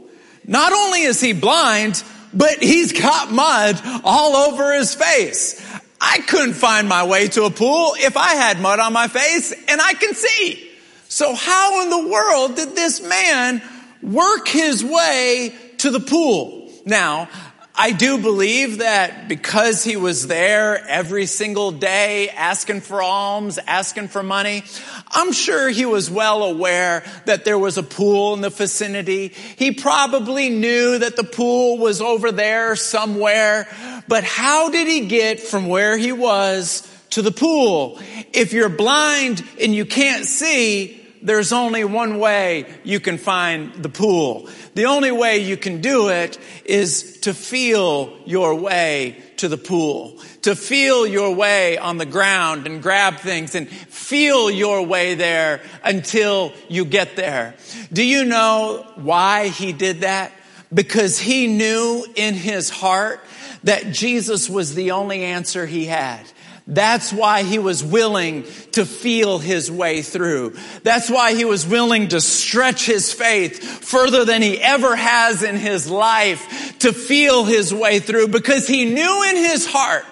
Not 0.47 0.73
only 0.73 1.03
is 1.03 1.21
he 1.21 1.33
blind, 1.33 2.03
but 2.35 2.63
he's 2.63 2.93
got 2.93 3.31
mud 3.31 3.81
all 4.05 4.37
over 4.37 4.75
his 4.75 4.95
face. 4.95 5.65
I 6.01 6.19
couldn't 6.19 6.55
find 6.55 6.89
my 6.89 7.07
way 7.07 7.29
to 7.29 7.45
a 7.45 7.51
pool 7.51 7.95
if 7.99 8.17
I 8.17 8.35
had 8.35 8.61
mud 8.61 8.81
on 8.81 8.93
my 8.93 9.07
face 9.07 9.53
and 9.69 9.81
I 9.81 9.95
can 9.95 10.15
see. 10.15 10.69
So 11.09 11.35
how 11.35 11.83
in 11.83 11.91
the 11.91 12.09
world 12.09 12.57
did 12.57 12.75
this 12.75 13.01
man 13.01 13.63
work 14.03 14.49
his 14.49 14.85
way 14.85 15.55
to 15.79 15.91
the 15.91 16.01
pool? 16.01 16.71
Now, 16.85 17.29
I 17.75 17.93
do 17.93 18.19
believe 18.19 18.79
that 18.79 19.29
because 19.29 19.83
he 19.83 19.97
was 19.97 20.27
there 20.27 20.87
every 20.87 21.25
single 21.25 21.73
day 21.73 22.29
asking 22.29 22.83
for 22.83 23.03
alms, 23.03 23.59
asking 23.67 24.09
for 24.09 24.23
money, 24.23 24.63
I'm 25.11 25.33
sure 25.33 25.71
he 25.71 25.87
was 25.87 26.11
well 26.11 26.43
aware 26.43 27.03
that 27.25 27.47
there 27.47 27.59
was 27.59 27.79
a 27.79 27.83
pool 27.83 28.35
in 28.35 28.43
the 28.43 28.51
vicinity. 28.51 29.29
He 29.29 29.73
probably 29.73 30.51
knew 30.51 30.99
that 30.99 31.17
the 31.17 31.25
pool 31.25 31.79
was 31.79 32.03
over 32.03 32.31
there 32.31 32.77
somewhere, 32.77 33.67
but 34.07 34.23
how 34.23 34.69
did 34.69 34.87
he 34.87 35.07
get 35.07 35.41
from 35.41 35.67
where 35.69 35.97
he 35.97 36.13
was 36.13 36.87
to 37.11 37.23
the 37.23 37.33
pool? 37.33 37.99
If 38.35 38.53
you're 38.53 38.69
blind 38.69 39.43
and 39.59 39.75
you 39.75 39.87
can't 39.87 40.27
see, 40.27 41.02
there's 41.23 41.53
only 41.53 41.85
one 41.85 42.19
way 42.19 42.67
you 42.85 43.01
can 43.01 43.19
find 43.19 43.75
the 43.75 43.89
pool. 43.89 44.49
The 44.75 44.87
only 44.87 45.13
way 45.13 45.39
you 45.39 45.57
can 45.57 45.81
do 45.81 46.09
it 46.09 46.39
is 46.65 47.21
to 47.21 47.35
feel 47.35 48.17
your 48.27 48.55
way 48.55 49.23
to 49.39 49.49
the 49.49 49.59
pool, 49.59 50.19
to 50.43 50.55
feel 50.55 51.07
your 51.07 51.35
way 51.35 51.79
on 51.79 51.99
the 51.99 52.07
ground 52.07 52.67
and 52.67 52.83
grab 52.83 53.19
things 53.19 53.55
and 53.55 53.69
feel 53.69 54.51
your 54.51 54.85
way 54.85 55.15
there 55.15 55.61
until 55.85 56.53
you 56.69 56.85
get 56.85 57.17
there. 57.17 57.55
Do 57.93 58.05
you 58.05 58.25
know 58.25 58.87
why 58.97 59.49
he 59.49 59.73
did 59.73 60.01
that? 60.01 60.33
Because 60.73 61.19
he 61.19 61.47
knew 61.47 62.07
in 62.15 62.35
his 62.35 62.71
heart 62.71 63.21
that 63.65 63.93
Jesus 63.93 64.49
was 64.49 64.75
the 64.75 64.93
only 64.93 65.23
answer 65.23 65.67
he 65.67 65.87
had. 65.87 66.21
That's 66.67 67.13
why 67.13 67.43
he 67.43 67.59
was 67.59 67.83
willing 67.83 68.45
to 68.73 68.85
feel 68.85 69.39
his 69.39 69.71
way 69.71 70.03
through. 70.03 70.57
That's 70.85 71.11
why 71.11 71.35
he 71.35 71.45
was 71.45 71.67
willing 71.67 72.09
to 72.09 72.21
stretch 72.21 72.87
his 72.87 73.13
faith 73.13 73.63
further 73.63 74.25
than 74.25 74.43
he 74.43 74.61
ever 74.61 74.95
has 74.95 75.43
in 75.43 75.57
his 75.57 75.91
life 75.91 76.79
to 76.81 76.93
feel 76.93 77.45
his 77.45 77.75
way 77.75 77.99
through 77.99 78.29
because 78.29 78.69
he 78.69 78.85
knew 78.85 79.25
in 79.29 79.37
his 79.37 79.67
heart, 79.67 80.05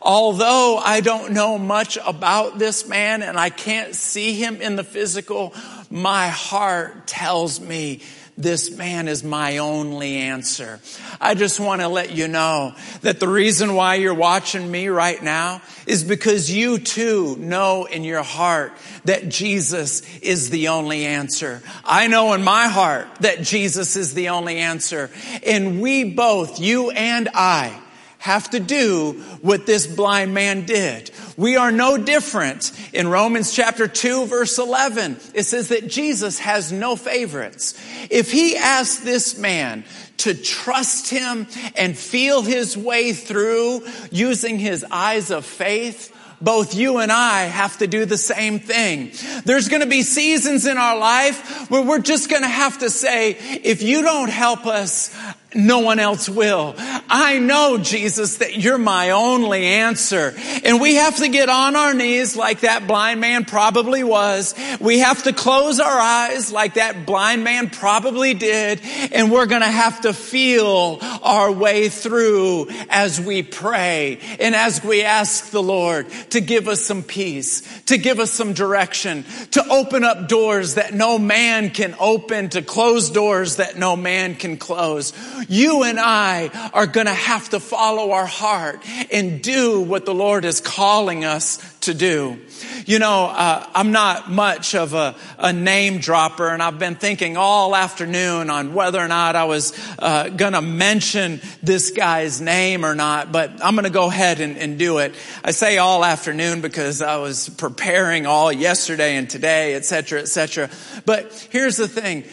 although 0.00 0.76
I 0.78 1.00
don't 1.00 1.32
know 1.32 1.58
much 1.58 1.98
about 2.06 2.58
this 2.58 2.88
man 2.88 3.22
and 3.22 3.36
I 3.36 3.50
can't 3.50 3.94
see 3.94 4.34
him 4.34 4.62
in 4.62 4.76
the 4.76 4.84
physical, 4.84 5.54
my 5.90 6.28
heart 6.28 7.08
tells 7.08 7.60
me 7.60 8.02
this 8.38 8.70
man 8.76 9.08
is 9.08 9.24
my 9.24 9.58
only 9.58 10.16
answer. 10.16 10.78
I 11.20 11.34
just 11.34 11.58
want 11.58 11.80
to 11.80 11.88
let 11.88 12.14
you 12.14 12.28
know 12.28 12.74
that 13.00 13.18
the 13.18 13.28
reason 13.28 13.74
why 13.74 13.94
you're 13.94 14.12
watching 14.12 14.70
me 14.70 14.88
right 14.88 15.22
now 15.22 15.62
is 15.86 16.04
because 16.04 16.50
you 16.50 16.78
too 16.78 17.36
know 17.38 17.86
in 17.86 18.04
your 18.04 18.22
heart 18.22 18.72
that 19.06 19.30
Jesus 19.30 20.02
is 20.18 20.50
the 20.50 20.68
only 20.68 21.06
answer. 21.06 21.62
I 21.82 22.08
know 22.08 22.34
in 22.34 22.44
my 22.44 22.68
heart 22.68 23.08
that 23.20 23.40
Jesus 23.40 23.96
is 23.96 24.12
the 24.12 24.28
only 24.28 24.58
answer. 24.58 25.10
And 25.44 25.80
we 25.80 26.04
both, 26.04 26.60
you 26.60 26.90
and 26.90 27.30
I, 27.32 27.80
have 28.26 28.50
to 28.50 28.58
do 28.58 29.12
what 29.40 29.66
this 29.66 29.86
blind 29.86 30.34
man 30.34 30.66
did. 30.66 31.12
We 31.36 31.56
are 31.56 31.70
no 31.70 31.96
different. 31.96 32.72
In 32.92 33.06
Romans 33.06 33.52
chapter 33.52 33.86
2 33.86 34.26
verse 34.26 34.58
11, 34.58 35.16
it 35.32 35.44
says 35.44 35.68
that 35.68 35.86
Jesus 35.86 36.40
has 36.40 36.72
no 36.72 36.96
favorites. 36.96 37.74
If 38.10 38.32
he 38.32 38.56
asked 38.56 39.04
this 39.04 39.38
man 39.38 39.84
to 40.18 40.34
trust 40.34 41.08
him 41.08 41.46
and 41.76 41.96
feel 41.96 42.42
his 42.42 42.76
way 42.76 43.12
through 43.12 43.86
using 44.10 44.58
his 44.58 44.84
eyes 44.90 45.30
of 45.30 45.46
faith, 45.46 46.12
both 46.40 46.74
you 46.74 46.98
and 46.98 47.12
I 47.12 47.44
have 47.44 47.78
to 47.78 47.86
do 47.86 48.04
the 48.04 48.18
same 48.18 48.58
thing. 48.58 49.12
There's 49.44 49.68
going 49.68 49.82
to 49.82 49.88
be 49.88 50.02
seasons 50.02 50.66
in 50.66 50.76
our 50.76 50.98
life 50.98 51.70
where 51.70 51.82
we're 51.82 52.00
just 52.00 52.28
going 52.28 52.42
to 52.42 52.48
have 52.48 52.78
to 52.78 52.90
say, 52.90 53.30
if 53.30 53.82
you 53.82 54.02
don't 54.02 54.30
help 54.30 54.66
us, 54.66 55.16
no 55.54 55.78
one 55.78 55.98
else 55.98 56.28
will. 56.28 56.74
I 57.08 57.38
know, 57.38 57.78
Jesus, 57.78 58.38
that 58.38 58.56
you're 58.56 58.78
my 58.78 59.10
only 59.10 59.64
answer. 59.64 60.34
And 60.64 60.80
we 60.80 60.96
have 60.96 61.16
to 61.18 61.28
get 61.28 61.48
on 61.48 61.76
our 61.76 61.94
knees 61.94 62.36
like 62.36 62.60
that 62.60 62.86
blind 62.86 63.20
man 63.20 63.44
probably 63.44 64.02
was. 64.02 64.54
We 64.80 64.98
have 64.98 65.22
to 65.22 65.32
close 65.32 65.78
our 65.78 65.98
eyes 65.98 66.52
like 66.52 66.74
that 66.74 67.06
blind 67.06 67.44
man 67.44 67.70
probably 67.70 68.34
did. 68.34 68.80
And 69.12 69.30
we're 69.30 69.46
going 69.46 69.62
to 69.62 69.68
have 69.68 70.02
to 70.02 70.12
feel 70.12 70.98
our 71.22 71.52
way 71.52 71.88
through 71.88 72.68
as 72.88 73.20
we 73.20 73.42
pray 73.42 74.18
and 74.40 74.54
as 74.54 74.82
we 74.82 75.02
ask 75.02 75.50
the 75.50 75.62
Lord 75.62 76.10
to 76.30 76.40
give 76.40 76.68
us 76.68 76.82
some 76.82 77.02
peace, 77.02 77.62
to 77.84 77.98
give 77.98 78.18
us 78.18 78.32
some 78.32 78.52
direction, 78.52 79.24
to 79.52 79.66
open 79.68 80.02
up 80.02 80.28
doors 80.28 80.74
that 80.74 80.92
no 80.92 81.18
man 81.18 81.70
can 81.70 81.94
open, 82.00 82.48
to 82.50 82.62
close 82.62 83.10
doors 83.10 83.56
that 83.56 83.78
no 83.78 83.96
man 83.96 84.34
can 84.34 84.56
close. 84.56 85.12
You 85.48 85.84
and 85.84 85.98
I 86.00 86.70
are 86.72 86.86
going 86.86 87.06
to 87.06 87.14
have 87.14 87.50
to 87.50 87.60
follow 87.60 88.12
our 88.12 88.26
heart 88.26 88.84
and 89.12 89.42
do 89.42 89.80
what 89.80 90.06
the 90.06 90.14
Lord 90.14 90.44
is 90.44 90.60
calling 90.60 91.24
us 91.24 91.58
to 91.86 91.94
do. 91.94 92.38
You 92.84 92.98
know, 92.98 93.26
uh, 93.26 93.66
I'm 93.74 93.92
not 93.92 94.30
much 94.30 94.74
of 94.74 94.92
a, 94.94 95.14
a, 95.38 95.52
name 95.52 95.98
dropper, 95.98 96.48
and 96.48 96.62
I've 96.62 96.78
been 96.78 96.94
thinking 96.96 97.36
all 97.36 97.74
afternoon 97.74 98.50
on 98.50 98.74
whether 98.74 99.00
or 99.00 99.08
not 99.08 99.36
I 99.36 99.44
was 99.44 99.72
uh, 99.98 100.28
going 100.28 100.52
to 100.52 100.62
mention 100.62 101.40
this 101.62 101.90
guy's 101.90 102.40
name 102.40 102.84
or 102.84 102.94
not, 102.94 103.32
but 103.32 103.50
I'm 103.64 103.74
going 103.74 103.84
to 103.84 103.90
go 103.90 104.08
ahead 104.08 104.40
and, 104.40 104.56
and 104.56 104.78
do 104.78 104.98
it. 104.98 105.14
I 105.44 105.52
say 105.52 105.78
all 105.78 106.04
afternoon 106.04 106.60
because 106.60 107.02
I 107.02 107.16
was 107.18 107.48
preparing 107.48 108.26
all 108.26 108.52
yesterday 108.52 109.16
and 109.16 109.28
today, 109.28 109.74
et 109.74 109.84
cetera, 109.84 110.20
et 110.20 110.28
cetera. 110.28 110.68
But 111.04 111.48
here's 111.50 111.76
the 111.76 111.88
thing 111.88 112.24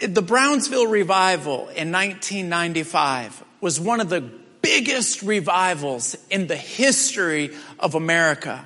the 0.00 0.22
Brownsville 0.22 0.86
revival 0.86 1.68
in 1.68 1.92
1995 1.92 3.44
was 3.60 3.78
one 3.78 4.00
of 4.00 4.08
the 4.08 4.22
biggest 4.62 5.22
revivals 5.22 6.16
in 6.30 6.46
the 6.46 6.56
history 6.56 7.50
of 7.78 7.94
America. 7.94 8.64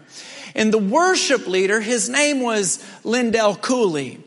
And 0.54 0.72
the 0.72 0.78
worship 0.78 1.46
leader, 1.46 1.80
his 1.80 2.08
name 2.08 2.40
was 2.40 2.84
Lindell 3.02 3.56
Cooley. 3.56 4.20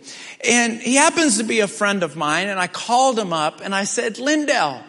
And 0.46 0.80
he 0.80 0.96
happens 0.96 1.38
to 1.38 1.44
be 1.44 1.62
a 1.62 1.68
friend 1.68 2.04
of 2.04 2.16
mine. 2.16 2.48
And 2.48 2.60
I 2.60 2.68
called 2.68 3.18
him 3.18 3.32
up 3.32 3.62
and 3.64 3.74
I 3.74 3.86
said, 3.86 4.20
Lindell, 4.20 4.84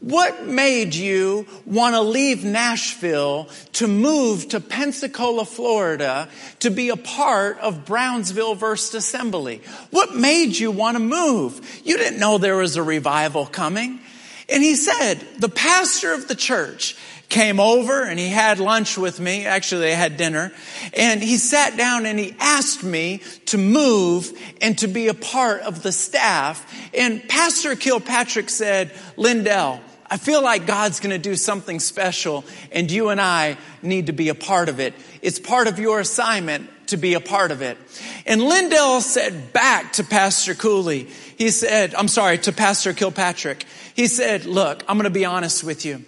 what 0.00 0.46
made 0.46 0.94
you 0.94 1.46
want 1.66 1.94
to 1.94 2.00
leave 2.00 2.44
Nashville 2.44 3.48
to 3.74 3.86
move 3.86 4.48
to 4.48 4.60
Pensacola, 4.60 5.44
Florida 5.44 6.28
to 6.60 6.70
be 6.70 6.88
a 6.88 6.96
part 6.96 7.58
of 7.58 7.84
Brownsville 7.84 8.56
First 8.56 8.94
Assembly? 8.94 9.60
What 9.90 10.14
made 10.14 10.56
you 10.58 10.70
want 10.70 10.96
to 10.96 11.02
move? 11.02 11.82
You 11.84 11.98
didn't 11.98 12.18
know 12.18 12.38
there 12.38 12.56
was 12.56 12.76
a 12.76 12.82
revival 12.82 13.44
coming. 13.44 14.00
And 14.48 14.62
he 14.62 14.74
said, 14.74 15.20
the 15.38 15.48
pastor 15.48 16.12
of 16.12 16.28
the 16.28 16.34
church 16.34 16.96
came 17.28 17.60
over 17.60 18.02
and 18.02 18.18
he 18.18 18.28
had 18.28 18.58
lunch 18.58 18.98
with 18.98 19.20
me. 19.20 19.46
Actually, 19.46 19.82
they 19.82 19.94
had 19.94 20.16
dinner. 20.16 20.50
And 20.94 21.22
he 21.22 21.36
sat 21.36 21.76
down 21.76 22.04
and 22.04 22.18
he 22.18 22.34
asked 22.40 22.82
me 22.82 23.22
to 23.46 23.58
move 23.58 24.32
and 24.60 24.76
to 24.78 24.88
be 24.88 25.08
a 25.08 25.14
part 25.14 25.60
of 25.60 25.82
the 25.82 25.92
staff. 25.92 26.66
And 26.92 27.26
Pastor 27.28 27.76
Kilpatrick 27.76 28.50
said, 28.50 28.90
Lindell, 29.16 29.80
I 30.10 30.16
feel 30.16 30.42
like 30.42 30.66
God's 30.66 30.98
going 30.98 31.12
to 31.12 31.18
do 31.18 31.36
something 31.36 31.78
special 31.78 32.44
and 32.72 32.90
you 32.90 33.10
and 33.10 33.20
I 33.20 33.56
need 33.80 34.08
to 34.08 34.12
be 34.12 34.28
a 34.28 34.34
part 34.34 34.68
of 34.68 34.80
it. 34.80 34.92
It's 35.22 35.38
part 35.38 35.68
of 35.68 35.78
your 35.78 36.00
assignment 36.00 36.68
to 36.88 36.96
be 36.96 37.14
a 37.14 37.20
part 37.20 37.52
of 37.52 37.62
it. 37.62 37.78
And 38.26 38.42
Lindell 38.42 39.02
said 39.02 39.52
back 39.52 39.92
to 39.94 40.04
Pastor 40.04 40.54
Cooley, 40.54 41.04
he 41.38 41.50
said, 41.50 41.94
I'm 41.94 42.08
sorry, 42.08 42.38
to 42.38 42.52
Pastor 42.52 42.92
Kilpatrick, 42.92 43.64
he 43.94 44.08
said, 44.08 44.46
look, 44.46 44.82
I'm 44.88 44.96
going 44.96 45.04
to 45.04 45.10
be 45.10 45.24
honest 45.24 45.62
with 45.62 45.84
you. 45.84 46.04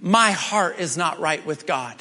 My 0.00 0.32
heart 0.32 0.78
is 0.78 0.98
not 0.98 1.18
right 1.18 1.44
with 1.46 1.66
God. 1.66 1.94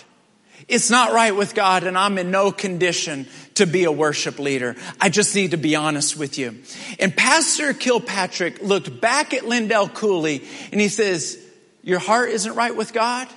It's 0.68 0.90
not 0.90 1.14
right 1.14 1.34
with 1.34 1.56
God 1.56 1.86
and 1.86 1.98
I'm 1.98 2.18
in 2.18 2.32
no 2.32 2.52
condition 2.52 3.28
to 3.54 3.66
be 3.66 3.86
a 3.86 3.92
worship 3.92 4.40
leader. 4.40 4.76
I 5.00 5.08
just 5.08 5.34
need 5.36 5.52
to 5.52 5.58
be 5.58 5.78
honest 5.78 6.18
with 6.18 6.38
you. 6.38 6.58
And 7.00 7.16
Pastor 7.16 7.72
Kilpatrick 7.72 8.62
looked 8.62 9.00
back 9.00 9.34
at 9.34 9.46
Lindell 9.46 9.88
Cooley 9.88 10.44
and 10.74 10.82
he 10.82 10.90
says, 10.90 11.45
your 11.86 12.00
heart 12.00 12.32
isn't 12.32 12.56
right 12.56 12.76
with 12.76 12.92
God? 12.92 13.30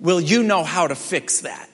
will 0.00 0.20
you 0.20 0.42
know 0.42 0.62
how 0.64 0.86
to 0.86 0.94
fix 0.94 1.40
that. 1.40 1.68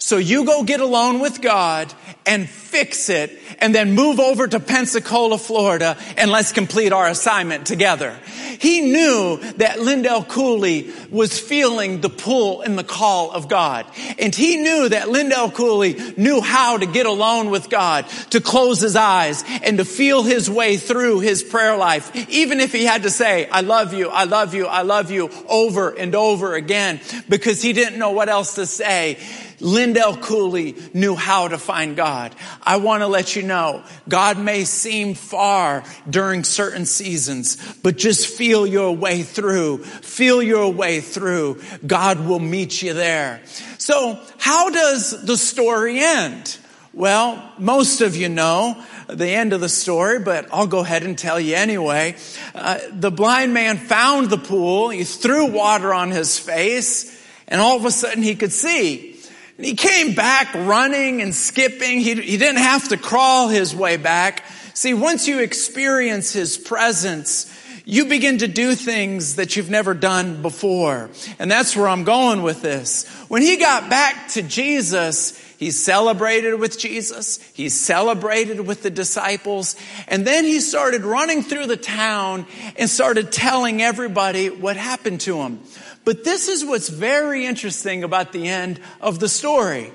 So 0.00 0.16
you 0.16 0.44
go 0.44 0.62
get 0.62 0.80
alone 0.80 1.18
with 1.18 1.42
God 1.42 1.92
and 2.24 2.48
fix 2.48 3.08
it 3.08 3.36
and 3.58 3.74
then 3.74 3.94
move 3.94 4.20
over 4.20 4.46
to 4.46 4.60
Pensacola, 4.60 5.38
Florida 5.38 5.96
and 6.16 6.30
let's 6.30 6.52
complete 6.52 6.92
our 6.92 7.08
assignment 7.08 7.66
together. 7.66 8.16
He 8.60 8.80
knew 8.80 9.38
that 9.56 9.80
Lindell 9.80 10.24
Cooley 10.24 10.90
was 11.10 11.38
feeling 11.38 12.00
the 12.00 12.10
pull 12.10 12.62
and 12.62 12.78
the 12.78 12.84
call 12.84 13.32
of 13.32 13.48
God. 13.48 13.86
And 14.18 14.34
he 14.34 14.56
knew 14.56 14.88
that 14.88 15.08
Lindell 15.08 15.50
Cooley 15.50 15.94
knew 16.16 16.40
how 16.40 16.76
to 16.76 16.86
get 16.86 17.06
alone 17.06 17.50
with 17.50 17.68
God, 17.68 18.08
to 18.30 18.40
close 18.40 18.80
his 18.80 18.96
eyes 18.96 19.44
and 19.62 19.78
to 19.78 19.84
feel 19.84 20.22
his 20.22 20.50
way 20.50 20.76
through 20.76 21.20
his 21.20 21.42
prayer 21.42 21.76
life. 21.76 22.14
Even 22.30 22.60
if 22.60 22.72
he 22.72 22.84
had 22.84 23.02
to 23.04 23.10
say, 23.10 23.48
I 23.48 23.60
love 23.62 23.94
you, 23.94 24.08
I 24.08 24.24
love 24.24 24.54
you, 24.54 24.66
I 24.66 24.82
love 24.82 25.10
you 25.10 25.30
over 25.48 25.90
and 25.90 26.14
over 26.14 26.54
again 26.54 27.00
because 27.28 27.62
he 27.62 27.72
didn't 27.72 27.98
know 27.98 28.10
what 28.10 28.28
else 28.28 28.56
to 28.56 28.66
say. 28.66 29.18
Lindell 29.60 30.16
Cooley 30.16 30.76
knew 30.94 31.14
how 31.14 31.48
to 31.48 31.58
find 31.58 31.96
God. 31.96 32.34
I 32.62 32.76
want 32.76 33.02
to 33.02 33.06
let 33.06 33.36
you 33.36 33.42
know, 33.42 33.82
God 34.08 34.38
may 34.38 34.64
seem 34.64 35.14
far 35.14 35.84
during 36.08 36.44
certain 36.44 36.86
seasons, 36.86 37.56
but 37.82 37.96
just 37.96 38.26
feel 38.26 38.66
your 38.66 38.94
way 38.94 39.22
through. 39.22 39.78
Feel 39.78 40.42
your 40.42 40.72
way 40.72 41.00
through. 41.00 41.60
God 41.86 42.26
will 42.26 42.40
meet 42.40 42.82
you 42.82 42.94
there. 42.94 43.40
So 43.78 44.20
how 44.38 44.70
does 44.70 45.24
the 45.24 45.36
story 45.36 45.98
end? 46.00 46.58
Well, 46.92 47.52
most 47.58 48.00
of 48.00 48.16
you 48.16 48.28
know 48.28 48.82
the 49.08 49.28
end 49.28 49.52
of 49.52 49.60
the 49.60 49.68
story, 49.68 50.18
but 50.18 50.48
I'll 50.52 50.66
go 50.66 50.80
ahead 50.80 51.02
and 51.02 51.16
tell 51.16 51.38
you 51.38 51.54
anyway. 51.54 52.16
Uh, 52.54 52.78
the 52.90 53.10
blind 53.10 53.54
man 53.54 53.76
found 53.76 54.30
the 54.30 54.38
pool. 54.38 54.90
He 54.90 55.04
threw 55.04 55.46
water 55.46 55.94
on 55.94 56.10
his 56.10 56.38
face 56.38 57.16
and 57.48 57.60
all 57.60 57.76
of 57.76 57.84
a 57.84 57.90
sudden 57.90 58.22
he 58.22 58.34
could 58.34 58.52
see. 58.52 59.17
And 59.58 59.66
he 59.66 59.74
came 59.74 60.14
back 60.14 60.54
running 60.54 61.20
and 61.20 61.34
skipping. 61.34 62.00
He, 62.00 62.14
he 62.14 62.36
didn't 62.36 62.62
have 62.62 62.88
to 62.88 62.96
crawl 62.96 63.48
his 63.48 63.74
way 63.74 63.96
back. 63.96 64.44
See, 64.72 64.94
once 64.94 65.26
you 65.26 65.40
experience 65.40 66.32
his 66.32 66.56
presence, 66.56 67.52
you 67.84 68.04
begin 68.04 68.38
to 68.38 68.46
do 68.46 68.76
things 68.76 69.34
that 69.34 69.56
you've 69.56 69.68
never 69.68 69.94
done 69.94 70.42
before. 70.42 71.10
And 71.40 71.50
that's 71.50 71.74
where 71.74 71.88
I'm 71.88 72.04
going 72.04 72.42
with 72.42 72.62
this. 72.62 73.08
When 73.26 73.42
he 73.42 73.56
got 73.56 73.90
back 73.90 74.28
to 74.30 74.42
Jesus, 74.42 75.36
he 75.58 75.72
celebrated 75.72 76.54
with 76.54 76.78
Jesus. 76.78 77.40
He 77.52 77.68
celebrated 77.68 78.60
with 78.60 78.84
the 78.84 78.90
disciples. 78.90 79.74
And 80.06 80.24
then 80.24 80.44
he 80.44 80.60
started 80.60 81.02
running 81.02 81.42
through 81.42 81.66
the 81.66 81.76
town 81.76 82.46
and 82.76 82.88
started 82.88 83.32
telling 83.32 83.82
everybody 83.82 84.50
what 84.50 84.76
happened 84.76 85.20
to 85.22 85.42
him. 85.42 85.58
But 86.04 86.22
this 86.22 86.46
is 86.46 86.64
what's 86.64 86.88
very 86.88 87.44
interesting 87.44 88.04
about 88.04 88.32
the 88.32 88.46
end 88.46 88.78
of 89.00 89.18
the 89.18 89.28
story. 89.28 89.90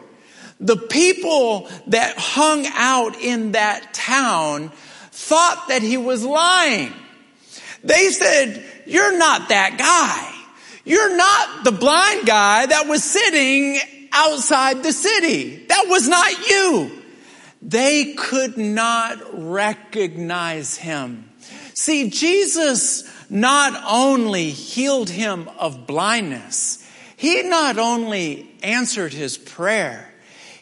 The 0.59 0.75
people 0.75 1.69
that 1.87 2.17
hung 2.17 2.65
out 2.73 3.15
in 3.21 3.53
that 3.53 3.93
town 3.93 4.69
thought 5.11 5.69
that 5.69 5.81
he 5.81 5.95
was 5.95 6.25
lying. 6.25 6.91
They 7.85 8.09
said, 8.09 8.65
you're 8.85 9.17
not 9.17 9.47
that 9.47 9.77
guy. 9.77 10.29
You're 10.83 11.15
not 11.15 11.63
the 11.63 11.71
blind 11.71 12.27
guy 12.27 12.65
that 12.65 12.87
was 12.89 13.01
sitting 13.01 13.79
outside 14.13 14.83
the 14.83 14.93
city. 14.93 15.65
That 15.67 15.85
was 15.87 16.07
not 16.07 16.49
you. 16.49 16.91
They 17.61 18.13
could 18.13 18.57
not 18.57 19.19
recognize 19.33 20.77
him. 20.77 21.29
See, 21.73 22.09
Jesus 22.09 23.09
not 23.29 23.81
only 23.87 24.51
healed 24.51 25.09
him 25.09 25.49
of 25.57 25.87
blindness, 25.87 26.87
he 27.17 27.41
not 27.43 27.77
only 27.77 28.53
answered 28.61 29.13
his 29.13 29.37
prayer, 29.37 30.13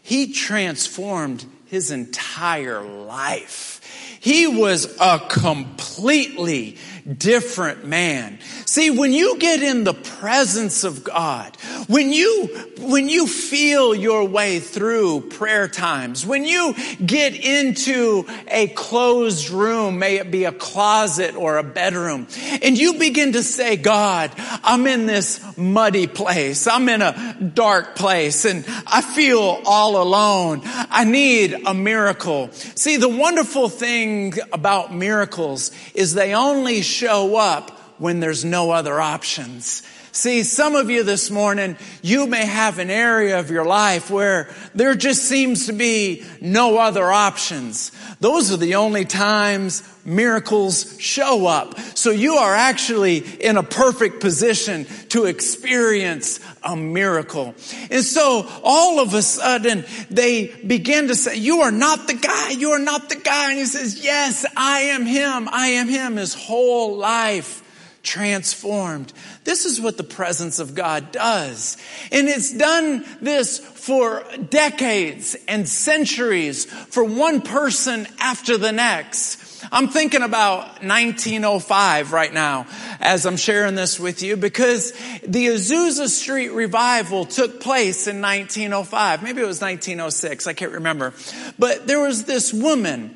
he 0.01 0.31
transformed 0.31 1.45
his 1.65 1.91
entire 1.91 2.81
life. 2.81 3.81
He 4.19 4.45
was 4.45 4.95
a 4.99 5.19
completely 5.19 6.77
different 7.17 7.85
man. 7.85 8.39
See, 8.71 8.89
when 8.89 9.11
you 9.11 9.37
get 9.37 9.61
in 9.61 9.83
the 9.83 9.93
presence 9.93 10.85
of 10.85 11.03
God, 11.03 11.57
When 11.87 12.13
you, 12.13 12.47
when 12.79 13.09
you 13.09 13.27
feel 13.27 13.93
your 13.93 14.23
way 14.23 14.61
through 14.61 15.29
prayer 15.29 15.67
times, 15.67 16.25
when 16.25 16.45
you 16.45 16.73
get 17.05 17.35
into 17.35 18.25
a 18.47 18.67
closed 18.67 19.49
room, 19.49 19.99
may 19.99 20.15
it 20.15 20.31
be 20.31 20.45
a 20.45 20.53
closet 20.53 21.35
or 21.35 21.57
a 21.57 21.63
bedroom, 21.63 22.27
and 22.61 22.77
you 22.77 22.93
begin 22.93 23.33
to 23.33 23.43
say, 23.43 23.75
God, 23.75 24.31
I'm 24.63 24.87
in 24.87 25.05
this 25.05 25.41
muddy 25.57 26.07
place. 26.07 26.65
I'm 26.65 26.87
in 26.87 27.01
a 27.01 27.51
dark 27.53 27.97
place 27.97 28.45
and 28.45 28.63
I 28.87 29.01
feel 29.01 29.61
all 29.65 30.01
alone. 30.01 30.61
I 30.63 31.03
need 31.03 31.53
a 31.65 31.73
miracle. 31.73 32.49
See, 32.53 32.95
the 32.95 33.09
wonderful 33.09 33.67
thing 33.67 34.35
about 34.53 34.93
miracles 34.93 35.71
is 35.93 36.13
they 36.13 36.33
only 36.33 36.83
show 36.83 37.35
up 37.35 37.80
when 38.01 38.19
there's 38.19 38.43
no 38.43 38.71
other 38.71 38.99
options. 38.99 39.83
See, 40.13 40.43
some 40.43 40.75
of 40.75 40.89
you 40.89 41.03
this 41.03 41.31
morning, 41.31 41.77
you 42.01 42.27
may 42.27 42.45
have 42.45 42.79
an 42.79 42.89
area 42.89 43.39
of 43.39 43.49
your 43.49 43.63
life 43.63 44.09
where 44.09 44.53
there 44.75 44.93
just 44.93 45.23
seems 45.23 45.67
to 45.67 45.73
be 45.73 46.25
no 46.41 46.77
other 46.79 47.09
options. 47.09 47.91
Those 48.19 48.51
are 48.51 48.57
the 48.57 48.75
only 48.75 49.05
times 49.05 49.87
miracles 50.03 50.99
show 50.99 51.45
up. 51.45 51.79
So 51.95 52.09
you 52.11 52.33
are 52.35 52.53
actually 52.53 53.19
in 53.19 53.55
a 53.55 53.63
perfect 53.63 54.19
position 54.19 54.85
to 55.09 55.25
experience 55.25 56.41
a 56.61 56.75
miracle. 56.75 57.55
And 57.89 58.03
so 58.03 58.49
all 58.63 58.99
of 58.99 59.13
a 59.13 59.21
sudden 59.21 59.85
they 60.09 60.47
begin 60.47 61.07
to 61.07 61.15
say, 61.15 61.37
you 61.37 61.61
are 61.61 61.71
not 61.71 62.07
the 62.07 62.15
guy. 62.15 62.49
You 62.49 62.71
are 62.71 62.79
not 62.79 63.07
the 63.07 63.15
guy. 63.15 63.51
And 63.51 63.59
he 63.59 63.65
says, 63.65 64.03
yes, 64.03 64.45
I 64.57 64.79
am 64.81 65.05
him. 65.05 65.47
I 65.49 65.67
am 65.67 65.87
him. 65.87 66.17
His 66.17 66.33
whole 66.33 66.97
life 66.97 67.60
transformed. 68.03 69.13
This 69.43 69.65
is 69.65 69.79
what 69.79 69.97
the 69.97 70.03
presence 70.03 70.59
of 70.59 70.75
God 70.75 71.11
does. 71.11 71.77
And 72.11 72.27
it's 72.27 72.53
done 72.53 73.05
this 73.21 73.59
for 73.59 74.23
decades 74.49 75.35
and 75.47 75.67
centuries 75.67 76.65
for 76.65 77.03
one 77.03 77.41
person 77.41 78.07
after 78.19 78.57
the 78.57 78.71
next. 78.71 79.41
I'm 79.71 79.89
thinking 79.89 80.23
about 80.23 80.83
1905 80.83 82.13
right 82.13 82.33
now 82.33 82.65
as 82.99 83.25
I'm 83.25 83.37
sharing 83.37 83.75
this 83.75 83.99
with 83.99 84.23
you 84.23 84.35
because 84.35 84.91
the 85.25 85.47
Azusa 85.47 86.07
Street 86.07 86.49
revival 86.49 87.25
took 87.25 87.61
place 87.61 88.07
in 88.07 88.21
1905. 88.21 89.21
Maybe 89.21 89.41
it 89.41 89.45
was 89.45 89.61
1906. 89.61 90.47
I 90.47 90.53
can't 90.53 90.71
remember. 90.71 91.13
But 91.59 91.85
there 91.85 91.99
was 91.99 92.23
this 92.23 92.53
woman. 92.53 93.15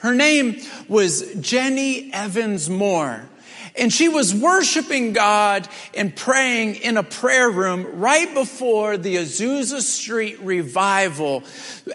Her 0.00 0.14
name 0.14 0.60
was 0.88 1.34
Jennie 1.40 2.12
Evans 2.12 2.68
Moore. 2.68 3.28
And 3.78 3.92
she 3.92 4.08
was 4.08 4.34
worshiping 4.34 5.12
God 5.12 5.68
and 5.94 6.14
praying 6.14 6.76
in 6.76 6.96
a 6.96 7.02
prayer 7.02 7.50
room 7.50 8.00
right 8.00 8.32
before 8.32 8.96
the 8.96 9.16
Azusa 9.16 9.80
Street 9.80 10.40
revival 10.40 11.44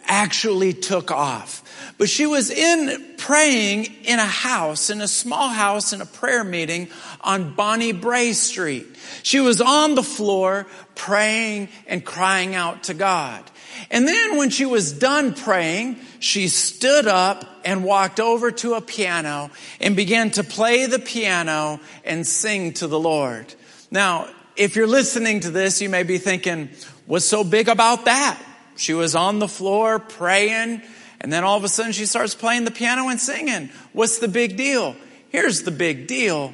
actually 0.03 0.73
took 0.73 1.11
off. 1.11 1.63
But 1.97 2.09
she 2.09 2.25
was 2.25 2.49
in 2.49 3.15
praying 3.17 3.85
in 4.03 4.19
a 4.19 4.25
house, 4.25 4.89
in 4.89 5.01
a 5.01 5.07
small 5.07 5.49
house, 5.49 5.93
in 5.93 6.01
a 6.01 6.05
prayer 6.05 6.43
meeting 6.43 6.87
on 7.21 7.53
Bonnie 7.53 7.93
Brae 7.93 8.33
Street. 8.33 8.87
She 9.23 9.39
was 9.39 9.61
on 9.61 9.95
the 9.95 10.03
floor 10.03 10.67
praying 10.95 11.69
and 11.87 12.03
crying 12.03 12.55
out 12.55 12.83
to 12.85 12.93
God. 12.93 13.43
And 13.89 14.07
then 14.07 14.37
when 14.37 14.49
she 14.49 14.65
was 14.65 14.91
done 14.93 15.33
praying, 15.33 15.97
she 16.19 16.47
stood 16.47 17.07
up 17.07 17.45
and 17.63 17.83
walked 17.83 18.19
over 18.19 18.51
to 18.51 18.73
a 18.75 18.81
piano 18.81 19.51
and 19.79 19.95
began 19.95 20.31
to 20.31 20.43
play 20.43 20.85
the 20.85 20.99
piano 20.99 21.79
and 22.03 22.25
sing 22.25 22.73
to 22.73 22.87
the 22.87 22.99
Lord. 22.99 23.53
Now, 23.89 24.27
if 24.55 24.75
you're 24.75 24.87
listening 24.87 25.41
to 25.41 25.51
this, 25.51 25.81
you 25.81 25.89
may 25.89 26.03
be 26.03 26.17
thinking, 26.17 26.69
what's 27.05 27.25
so 27.25 27.43
big 27.43 27.67
about 27.67 28.05
that? 28.05 28.41
She 28.77 28.93
was 28.93 29.15
on 29.15 29.39
the 29.39 29.47
floor 29.47 29.99
praying 29.99 30.81
and 31.21 31.31
then 31.31 31.43
all 31.43 31.55
of 31.55 31.63
a 31.63 31.69
sudden 31.69 31.91
she 31.91 32.07
starts 32.07 32.33
playing 32.33 32.65
the 32.65 32.71
piano 32.71 33.07
and 33.07 33.19
singing. 33.19 33.69
What's 33.93 34.17
the 34.17 34.27
big 34.27 34.57
deal? 34.57 34.95
Here's 35.29 35.61
the 35.61 35.71
big 35.71 36.07
deal. 36.07 36.53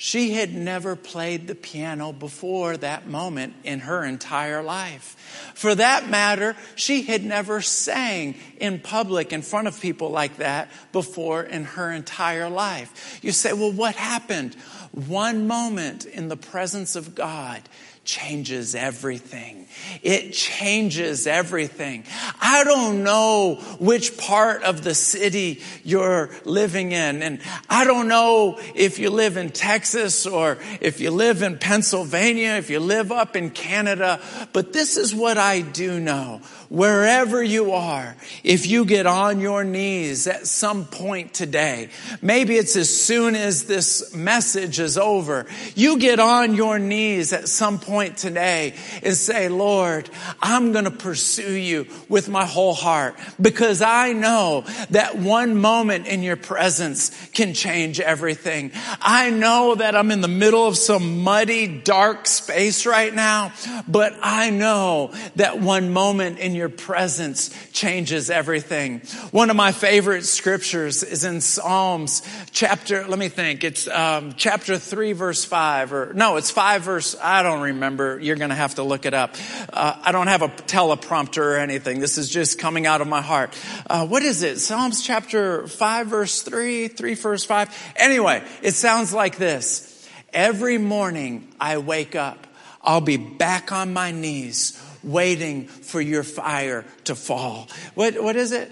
She 0.00 0.34
had 0.34 0.54
never 0.54 0.94
played 0.94 1.48
the 1.48 1.56
piano 1.56 2.12
before 2.12 2.76
that 2.76 3.08
moment 3.08 3.56
in 3.64 3.80
her 3.80 4.04
entire 4.04 4.62
life. 4.62 5.16
For 5.56 5.74
that 5.74 6.08
matter, 6.08 6.54
she 6.76 7.02
had 7.02 7.24
never 7.24 7.60
sang 7.60 8.36
in 8.60 8.78
public 8.78 9.32
in 9.32 9.42
front 9.42 9.66
of 9.66 9.80
people 9.80 10.10
like 10.10 10.36
that 10.36 10.70
before 10.92 11.42
in 11.42 11.64
her 11.64 11.90
entire 11.90 12.48
life. 12.48 13.18
You 13.22 13.32
say, 13.32 13.52
well, 13.52 13.72
what 13.72 13.96
happened? 13.96 14.54
One 14.92 15.48
moment 15.48 16.04
in 16.04 16.28
the 16.28 16.36
presence 16.36 16.94
of 16.94 17.16
God 17.16 17.60
changes 18.08 18.74
everything. 18.74 19.68
It 20.02 20.32
changes 20.32 21.26
everything. 21.26 22.04
I 22.40 22.64
don't 22.64 23.04
know 23.04 23.56
which 23.78 24.16
part 24.16 24.62
of 24.62 24.82
the 24.82 24.94
city 24.94 25.60
you're 25.84 26.30
living 26.46 26.92
in. 26.92 27.22
And 27.22 27.40
I 27.68 27.84
don't 27.84 28.08
know 28.08 28.58
if 28.74 28.98
you 28.98 29.10
live 29.10 29.36
in 29.36 29.50
Texas 29.50 30.24
or 30.24 30.56
if 30.80 31.00
you 31.00 31.10
live 31.10 31.42
in 31.42 31.58
Pennsylvania, 31.58 32.52
if 32.52 32.70
you 32.70 32.80
live 32.80 33.12
up 33.12 33.36
in 33.36 33.50
Canada. 33.50 34.22
But 34.54 34.72
this 34.72 34.96
is 34.96 35.14
what 35.14 35.36
I 35.36 35.60
do 35.60 36.00
know 36.00 36.40
wherever 36.68 37.42
you 37.42 37.72
are, 37.72 38.16
if 38.44 38.66
you 38.66 38.84
get 38.84 39.06
on 39.06 39.40
your 39.40 39.64
knees 39.64 40.26
at 40.26 40.46
some 40.46 40.84
point 40.84 41.32
today, 41.32 41.88
maybe 42.20 42.56
it's 42.56 42.76
as 42.76 42.94
soon 42.94 43.34
as 43.34 43.64
this 43.64 44.14
message 44.14 44.78
is 44.78 44.98
over, 44.98 45.46
you 45.74 45.98
get 45.98 46.20
on 46.20 46.54
your 46.54 46.78
knees 46.78 47.32
at 47.32 47.48
some 47.48 47.78
point 47.78 48.16
today 48.16 48.74
and 49.02 49.14
say, 49.14 49.48
Lord, 49.48 50.10
I'm 50.40 50.72
going 50.72 50.84
to 50.84 50.90
pursue 50.90 51.52
you 51.52 51.86
with 52.08 52.28
my 52.28 52.44
whole 52.44 52.74
heart 52.74 53.16
because 53.40 53.80
I 53.80 54.12
know 54.12 54.64
that 54.90 55.16
one 55.16 55.56
moment 55.56 56.06
in 56.06 56.22
your 56.22 56.36
presence 56.36 57.28
can 57.30 57.54
change 57.54 57.98
everything. 57.98 58.72
I 59.00 59.30
know 59.30 59.74
that 59.76 59.96
I'm 59.96 60.10
in 60.10 60.20
the 60.20 60.28
middle 60.28 60.66
of 60.66 60.76
some 60.76 61.22
muddy, 61.22 61.66
dark 61.66 62.26
space 62.26 62.84
right 62.84 63.14
now, 63.14 63.52
but 63.86 64.14
I 64.22 64.50
know 64.50 65.12
that 65.36 65.60
one 65.60 65.92
moment 65.92 66.38
in 66.38 66.57
your 66.58 66.68
presence 66.68 67.50
changes 67.72 68.28
everything. 68.28 69.00
One 69.30 69.48
of 69.48 69.56
my 69.56 69.72
favorite 69.72 70.24
scriptures 70.24 71.02
is 71.02 71.24
in 71.24 71.40
Psalms 71.40 72.22
chapter, 72.50 73.06
let 73.06 73.18
me 73.18 73.28
think, 73.28 73.64
it's 73.64 73.88
um, 73.88 74.34
chapter 74.36 74.76
3 74.76 75.12
verse 75.12 75.44
5 75.44 75.92
or 75.92 76.12
no, 76.12 76.36
it's 76.36 76.50
5 76.50 76.82
verse, 76.82 77.16
I 77.22 77.42
don't 77.42 77.62
remember. 77.62 78.18
You're 78.20 78.36
going 78.36 78.50
to 78.50 78.56
have 78.56 78.74
to 78.74 78.82
look 78.82 79.06
it 79.06 79.14
up. 79.14 79.36
Uh, 79.72 79.96
I 80.02 80.12
don't 80.12 80.26
have 80.26 80.42
a 80.42 80.48
teleprompter 80.48 81.38
or 81.38 81.56
anything. 81.56 82.00
This 82.00 82.18
is 82.18 82.28
just 82.28 82.58
coming 82.58 82.86
out 82.86 83.00
of 83.00 83.08
my 83.08 83.22
heart. 83.22 83.56
Uh, 83.88 84.06
what 84.06 84.22
is 84.22 84.42
it? 84.42 84.58
Psalms 84.58 85.02
chapter 85.02 85.66
5 85.66 86.06
verse 86.08 86.42
3, 86.42 86.88
3 86.88 87.14
verse 87.14 87.44
5. 87.44 87.92
Anyway, 87.96 88.42
it 88.62 88.72
sounds 88.72 89.14
like 89.14 89.36
this. 89.36 90.08
Every 90.32 90.76
morning 90.76 91.48
I 91.58 91.78
wake 91.78 92.14
up, 92.14 92.46
I'll 92.82 93.00
be 93.00 93.16
back 93.16 93.72
on 93.72 93.92
my 93.92 94.12
knees 94.12 94.82
waiting 95.02 95.66
for 95.66 96.00
your 96.00 96.22
fire 96.22 96.84
to 97.04 97.14
fall. 97.14 97.68
What, 97.94 98.22
what 98.22 98.36
is 98.36 98.52
it? 98.52 98.70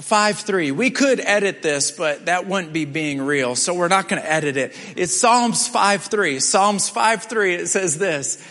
5 0.00 0.38
3. 0.38 0.70
We 0.72 0.90
could 0.90 1.20
edit 1.20 1.62
this, 1.62 1.90
but 1.90 2.26
that 2.26 2.46
wouldn't 2.46 2.72
be 2.72 2.84
being 2.84 3.20
real. 3.20 3.54
So 3.54 3.74
we're 3.74 3.88
not 3.88 4.08
going 4.08 4.22
to 4.22 4.30
edit 4.30 4.56
it. 4.56 4.74
It's 4.96 5.18
Psalms 5.18 5.68
5 5.68 6.04
3. 6.04 6.40
Psalms 6.40 6.88
5 6.88 7.24
3, 7.24 7.54
it 7.54 7.66
says 7.68 7.98
this 7.98 8.42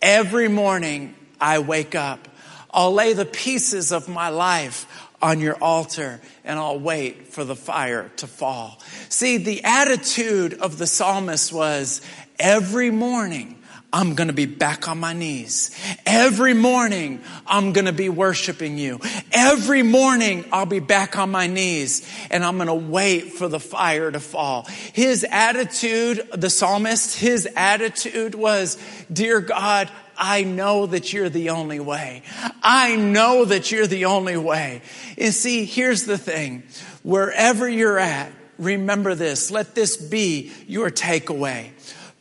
Every 0.00 0.48
morning 0.48 1.14
I 1.40 1.58
wake 1.58 1.94
up, 1.94 2.28
I'll 2.70 2.92
lay 2.92 3.12
the 3.12 3.26
pieces 3.26 3.92
of 3.92 4.08
my 4.08 4.30
life 4.30 4.86
on 5.20 5.40
your 5.40 5.56
altar 5.56 6.20
and 6.44 6.58
I'll 6.58 6.78
wait 6.78 7.28
for 7.28 7.44
the 7.44 7.56
fire 7.56 8.10
to 8.16 8.26
fall. 8.26 8.80
See, 9.08 9.38
the 9.38 9.64
attitude 9.64 10.54
of 10.54 10.78
the 10.78 10.86
psalmist 10.86 11.52
was 11.52 12.00
every 12.38 12.90
morning 12.90 13.58
I'm 13.96 14.14
going 14.14 14.28
to 14.28 14.34
be 14.34 14.44
back 14.44 14.88
on 14.88 15.00
my 15.00 15.14
knees. 15.14 15.70
Every 16.04 16.52
morning, 16.52 17.22
I'm 17.46 17.72
going 17.72 17.86
to 17.86 17.94
be 17.94 18.10
worshiping 18.10 18.76
you. 18.76 19.00
Every 19.32 19.82
morning, 19.82 20.44
I'll 20.52 20.66
be 20.66 20.80
back 20.80 21.16
on 21.16 21.30
my 21.30 21.46
knees 21.46 22.06
and 22.30 22.44
I'm 22.44 22.56
going 22.56 22.66
to 22.66 22.74
wait 22.74 23.32
for 23.32 23.48
the 23.48 23.58
fire 23.58 24.10
to 24.10 24.20
fall. 24.20 24.66
His 24.92 25.24
attitude, 25.24 26.28
the 26.34 26.50
psalmist, 26.50 27.18
his 27.18 27.48
attitude 27.56 28.34
was, 28.34 28.76
Dear 29.10 29.40
God, 29.40 29.90
I 30.18 30.44
know 30.44 30.84
that 30.84 31.14
you're 31.14 31.30
the 31.30 31.48
only 31.48 31.80
way. 31.80 32.22
I 32.62 32.96
know 32.96 33.46
that 33.46 33.72
you're 33.72 33.86
the 33.86 34.04
only 34.04 34.36
way. 34.36 34.82
And 35.16 35.32
see, 35.32 35.64
here's 35.64 36.04
the 36.04 36.18
thing. 36.18 36.64
Wherever 37.02 37.66
you're 37.66 37.98
at, 37.98 38.30
remember 38.58 39.14
this. 39.14 39.50
Let 39.50 39.74
this 39.74 39.96
be 39.96 40.52
your 40.66 40.90
takeaway. 40.90 41.70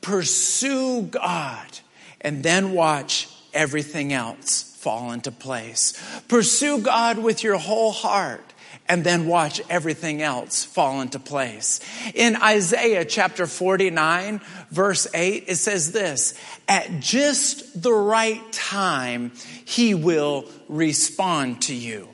Pursue 0.06 1.02
God 1.02 1.66
and 2.22 2.44
then 2.44 2.74
watch 2.74 3.28
everything 3.56 4.14
else 4.14 4.62
fall 4.78 5.12
into 5.12 5.32
place. 5.32 5.94
Pursue 6.28 6.82
God 6.82 7.18
with 7.18 7.42
your 7.42 7.58
whole 7.58 7.92
heart 7.92 8.54
and 8.88 9.04
then 9.04 9.26
watch 9.26 9.64
everything 9.68 10.22
else 10.22 10.64
fall 10.64 11.02
into 11.02 11.18
place. 11.18 11.80
In 12.14 12.36
Isaiah 12.36 13.04
chapter 13.04 13.48
49, 13.48 14.42
verse 14.70 15.08
8, 15.12 15.46
it 15.48 15.56
says 15.56 15.92
this 15.92 16.40
At 16.68 17.00
just 17.00 17.82
the 17.82 17.92
right 17.92 18.44
time, 18.52 19.32
he 19.66 19.96
will 19.96 20.46
respond 20.70 21.64
to 21.64 21.74
you. 21.74 22.10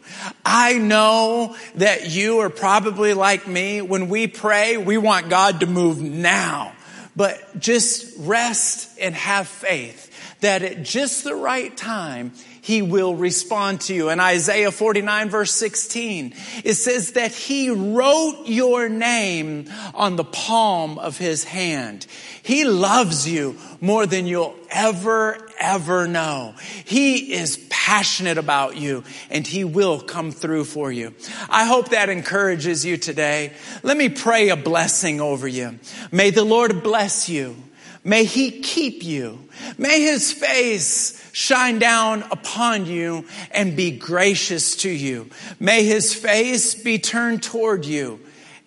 I 0.45 0.77
know 0.77 1.58
that 1.75 2.10
you 2.10 2.39
are 2.39 2.49
probably 2.49 3.13
like 3.13 3.49
me. 3.49 3.82
When 3.82 4.08
we 4.08 4.27
pray, 4.27 4.77
we 4.77 4.97
want 4.97 5.27
God 5.27 5.60
to 5.60 5.67
move 5.67 6.01
now. 6.01 6.71
But 7.15 7.60
just 7.60 8.13
rest 8.17 8.97
and 9.00 9.13
have 9.15 9.47
faith 9.47 10.39
that 10.41 10.63
at 10.63 10.84
just 10.84 11.24
the 11.24 11.36
right 11.36 11.76
time, 11.76 12.34
he 12.62 12.84
will 12.84 13.15
respond 13.15 13.82
to 13.82 13.93
you. 13.93 14.10
In 14.10 14.19
Isaiah 14.19 14.71
49 14.71 15.30
verse 15.30 15.52
16, 15.52 16.34
it 16.63 16.76
says 16.76 17.13
that 17.13 17.32
he 17.32 17.69
wrote 17.71 18.43
your 18.45 18.88
name 18.88 19.65
on 19.95 20.15
the 20.15 20.24
palm 20.24 21.00
of 21.00 21.17
his 21.17 21.43
hand. 21.43 22.06
He 22.43 22.63
loves 22.63 23.28
you 23.28 23.58
more 23.82 24.06
than 24.06 24.28
you'll 24.28 24.56
ever, 24.69 25.50
ever 25.60 26.08
know. 26.08 26.54
He 26.86 27.34
is 27.34 27.58
passionate 27.69 28.38
about 28.38 28.78
you 28.78 29.04
and 29.32 29.45
he 29.45 29.63
will 29.63 30.00
come 30.00 30.32
through 30.32 30.65
for 30.65 30.91
you. 30.91 31.15
I 31.50 31.65
hope 31.65 31.89
that 31.89 32.10
encourages 32.10 32.86
you 32.86 32.97
today. 32.97 33.54
Let 33.82 33.97
me 33.97 34.10
pray 34.10 34.50
a 34.50 34.56
blessing 34.56 35.19
over 35.19 35.47
you. 35.47 35.80
May 36.12 36.30
the 36.30 36.45
Lord 36.45 36.84
bless 36.84 37.28
you. 37.28 37.56
May 38.04 38.24
he 38.24 38.62
keep 38.62 39.04
you. 39.04 39.48
May 39.78 40.02
his 40.02 40.32
face 40.32 41.22
shine 41.34 41.80
down 41.80 42.24
upon 42.32 42.86
you 42.86 43.26
and 43.52 43.76
be 43.76 43.92
gracious 43.92 44.76
to 44.78 44.90
you. 44.90 45.30
May 45.60 45.84
his 45.84 46.14
face 46.14 46.74
be 46.74 46.98
turned 46.98 47.44
toward 47.44 47.86
you 47.86 48.20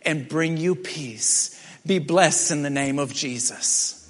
and 0.02 0.28
bring 0.28 0.56
you 0.56 0.74
peace. 0.74 1.60
Be 1.84 1.98
blessed 1.98 2.52
in 2.52 2.62
the 2.62 2.70
name 2.70 2.98
of 2.98 3.12
Jesus. 3.12 4.03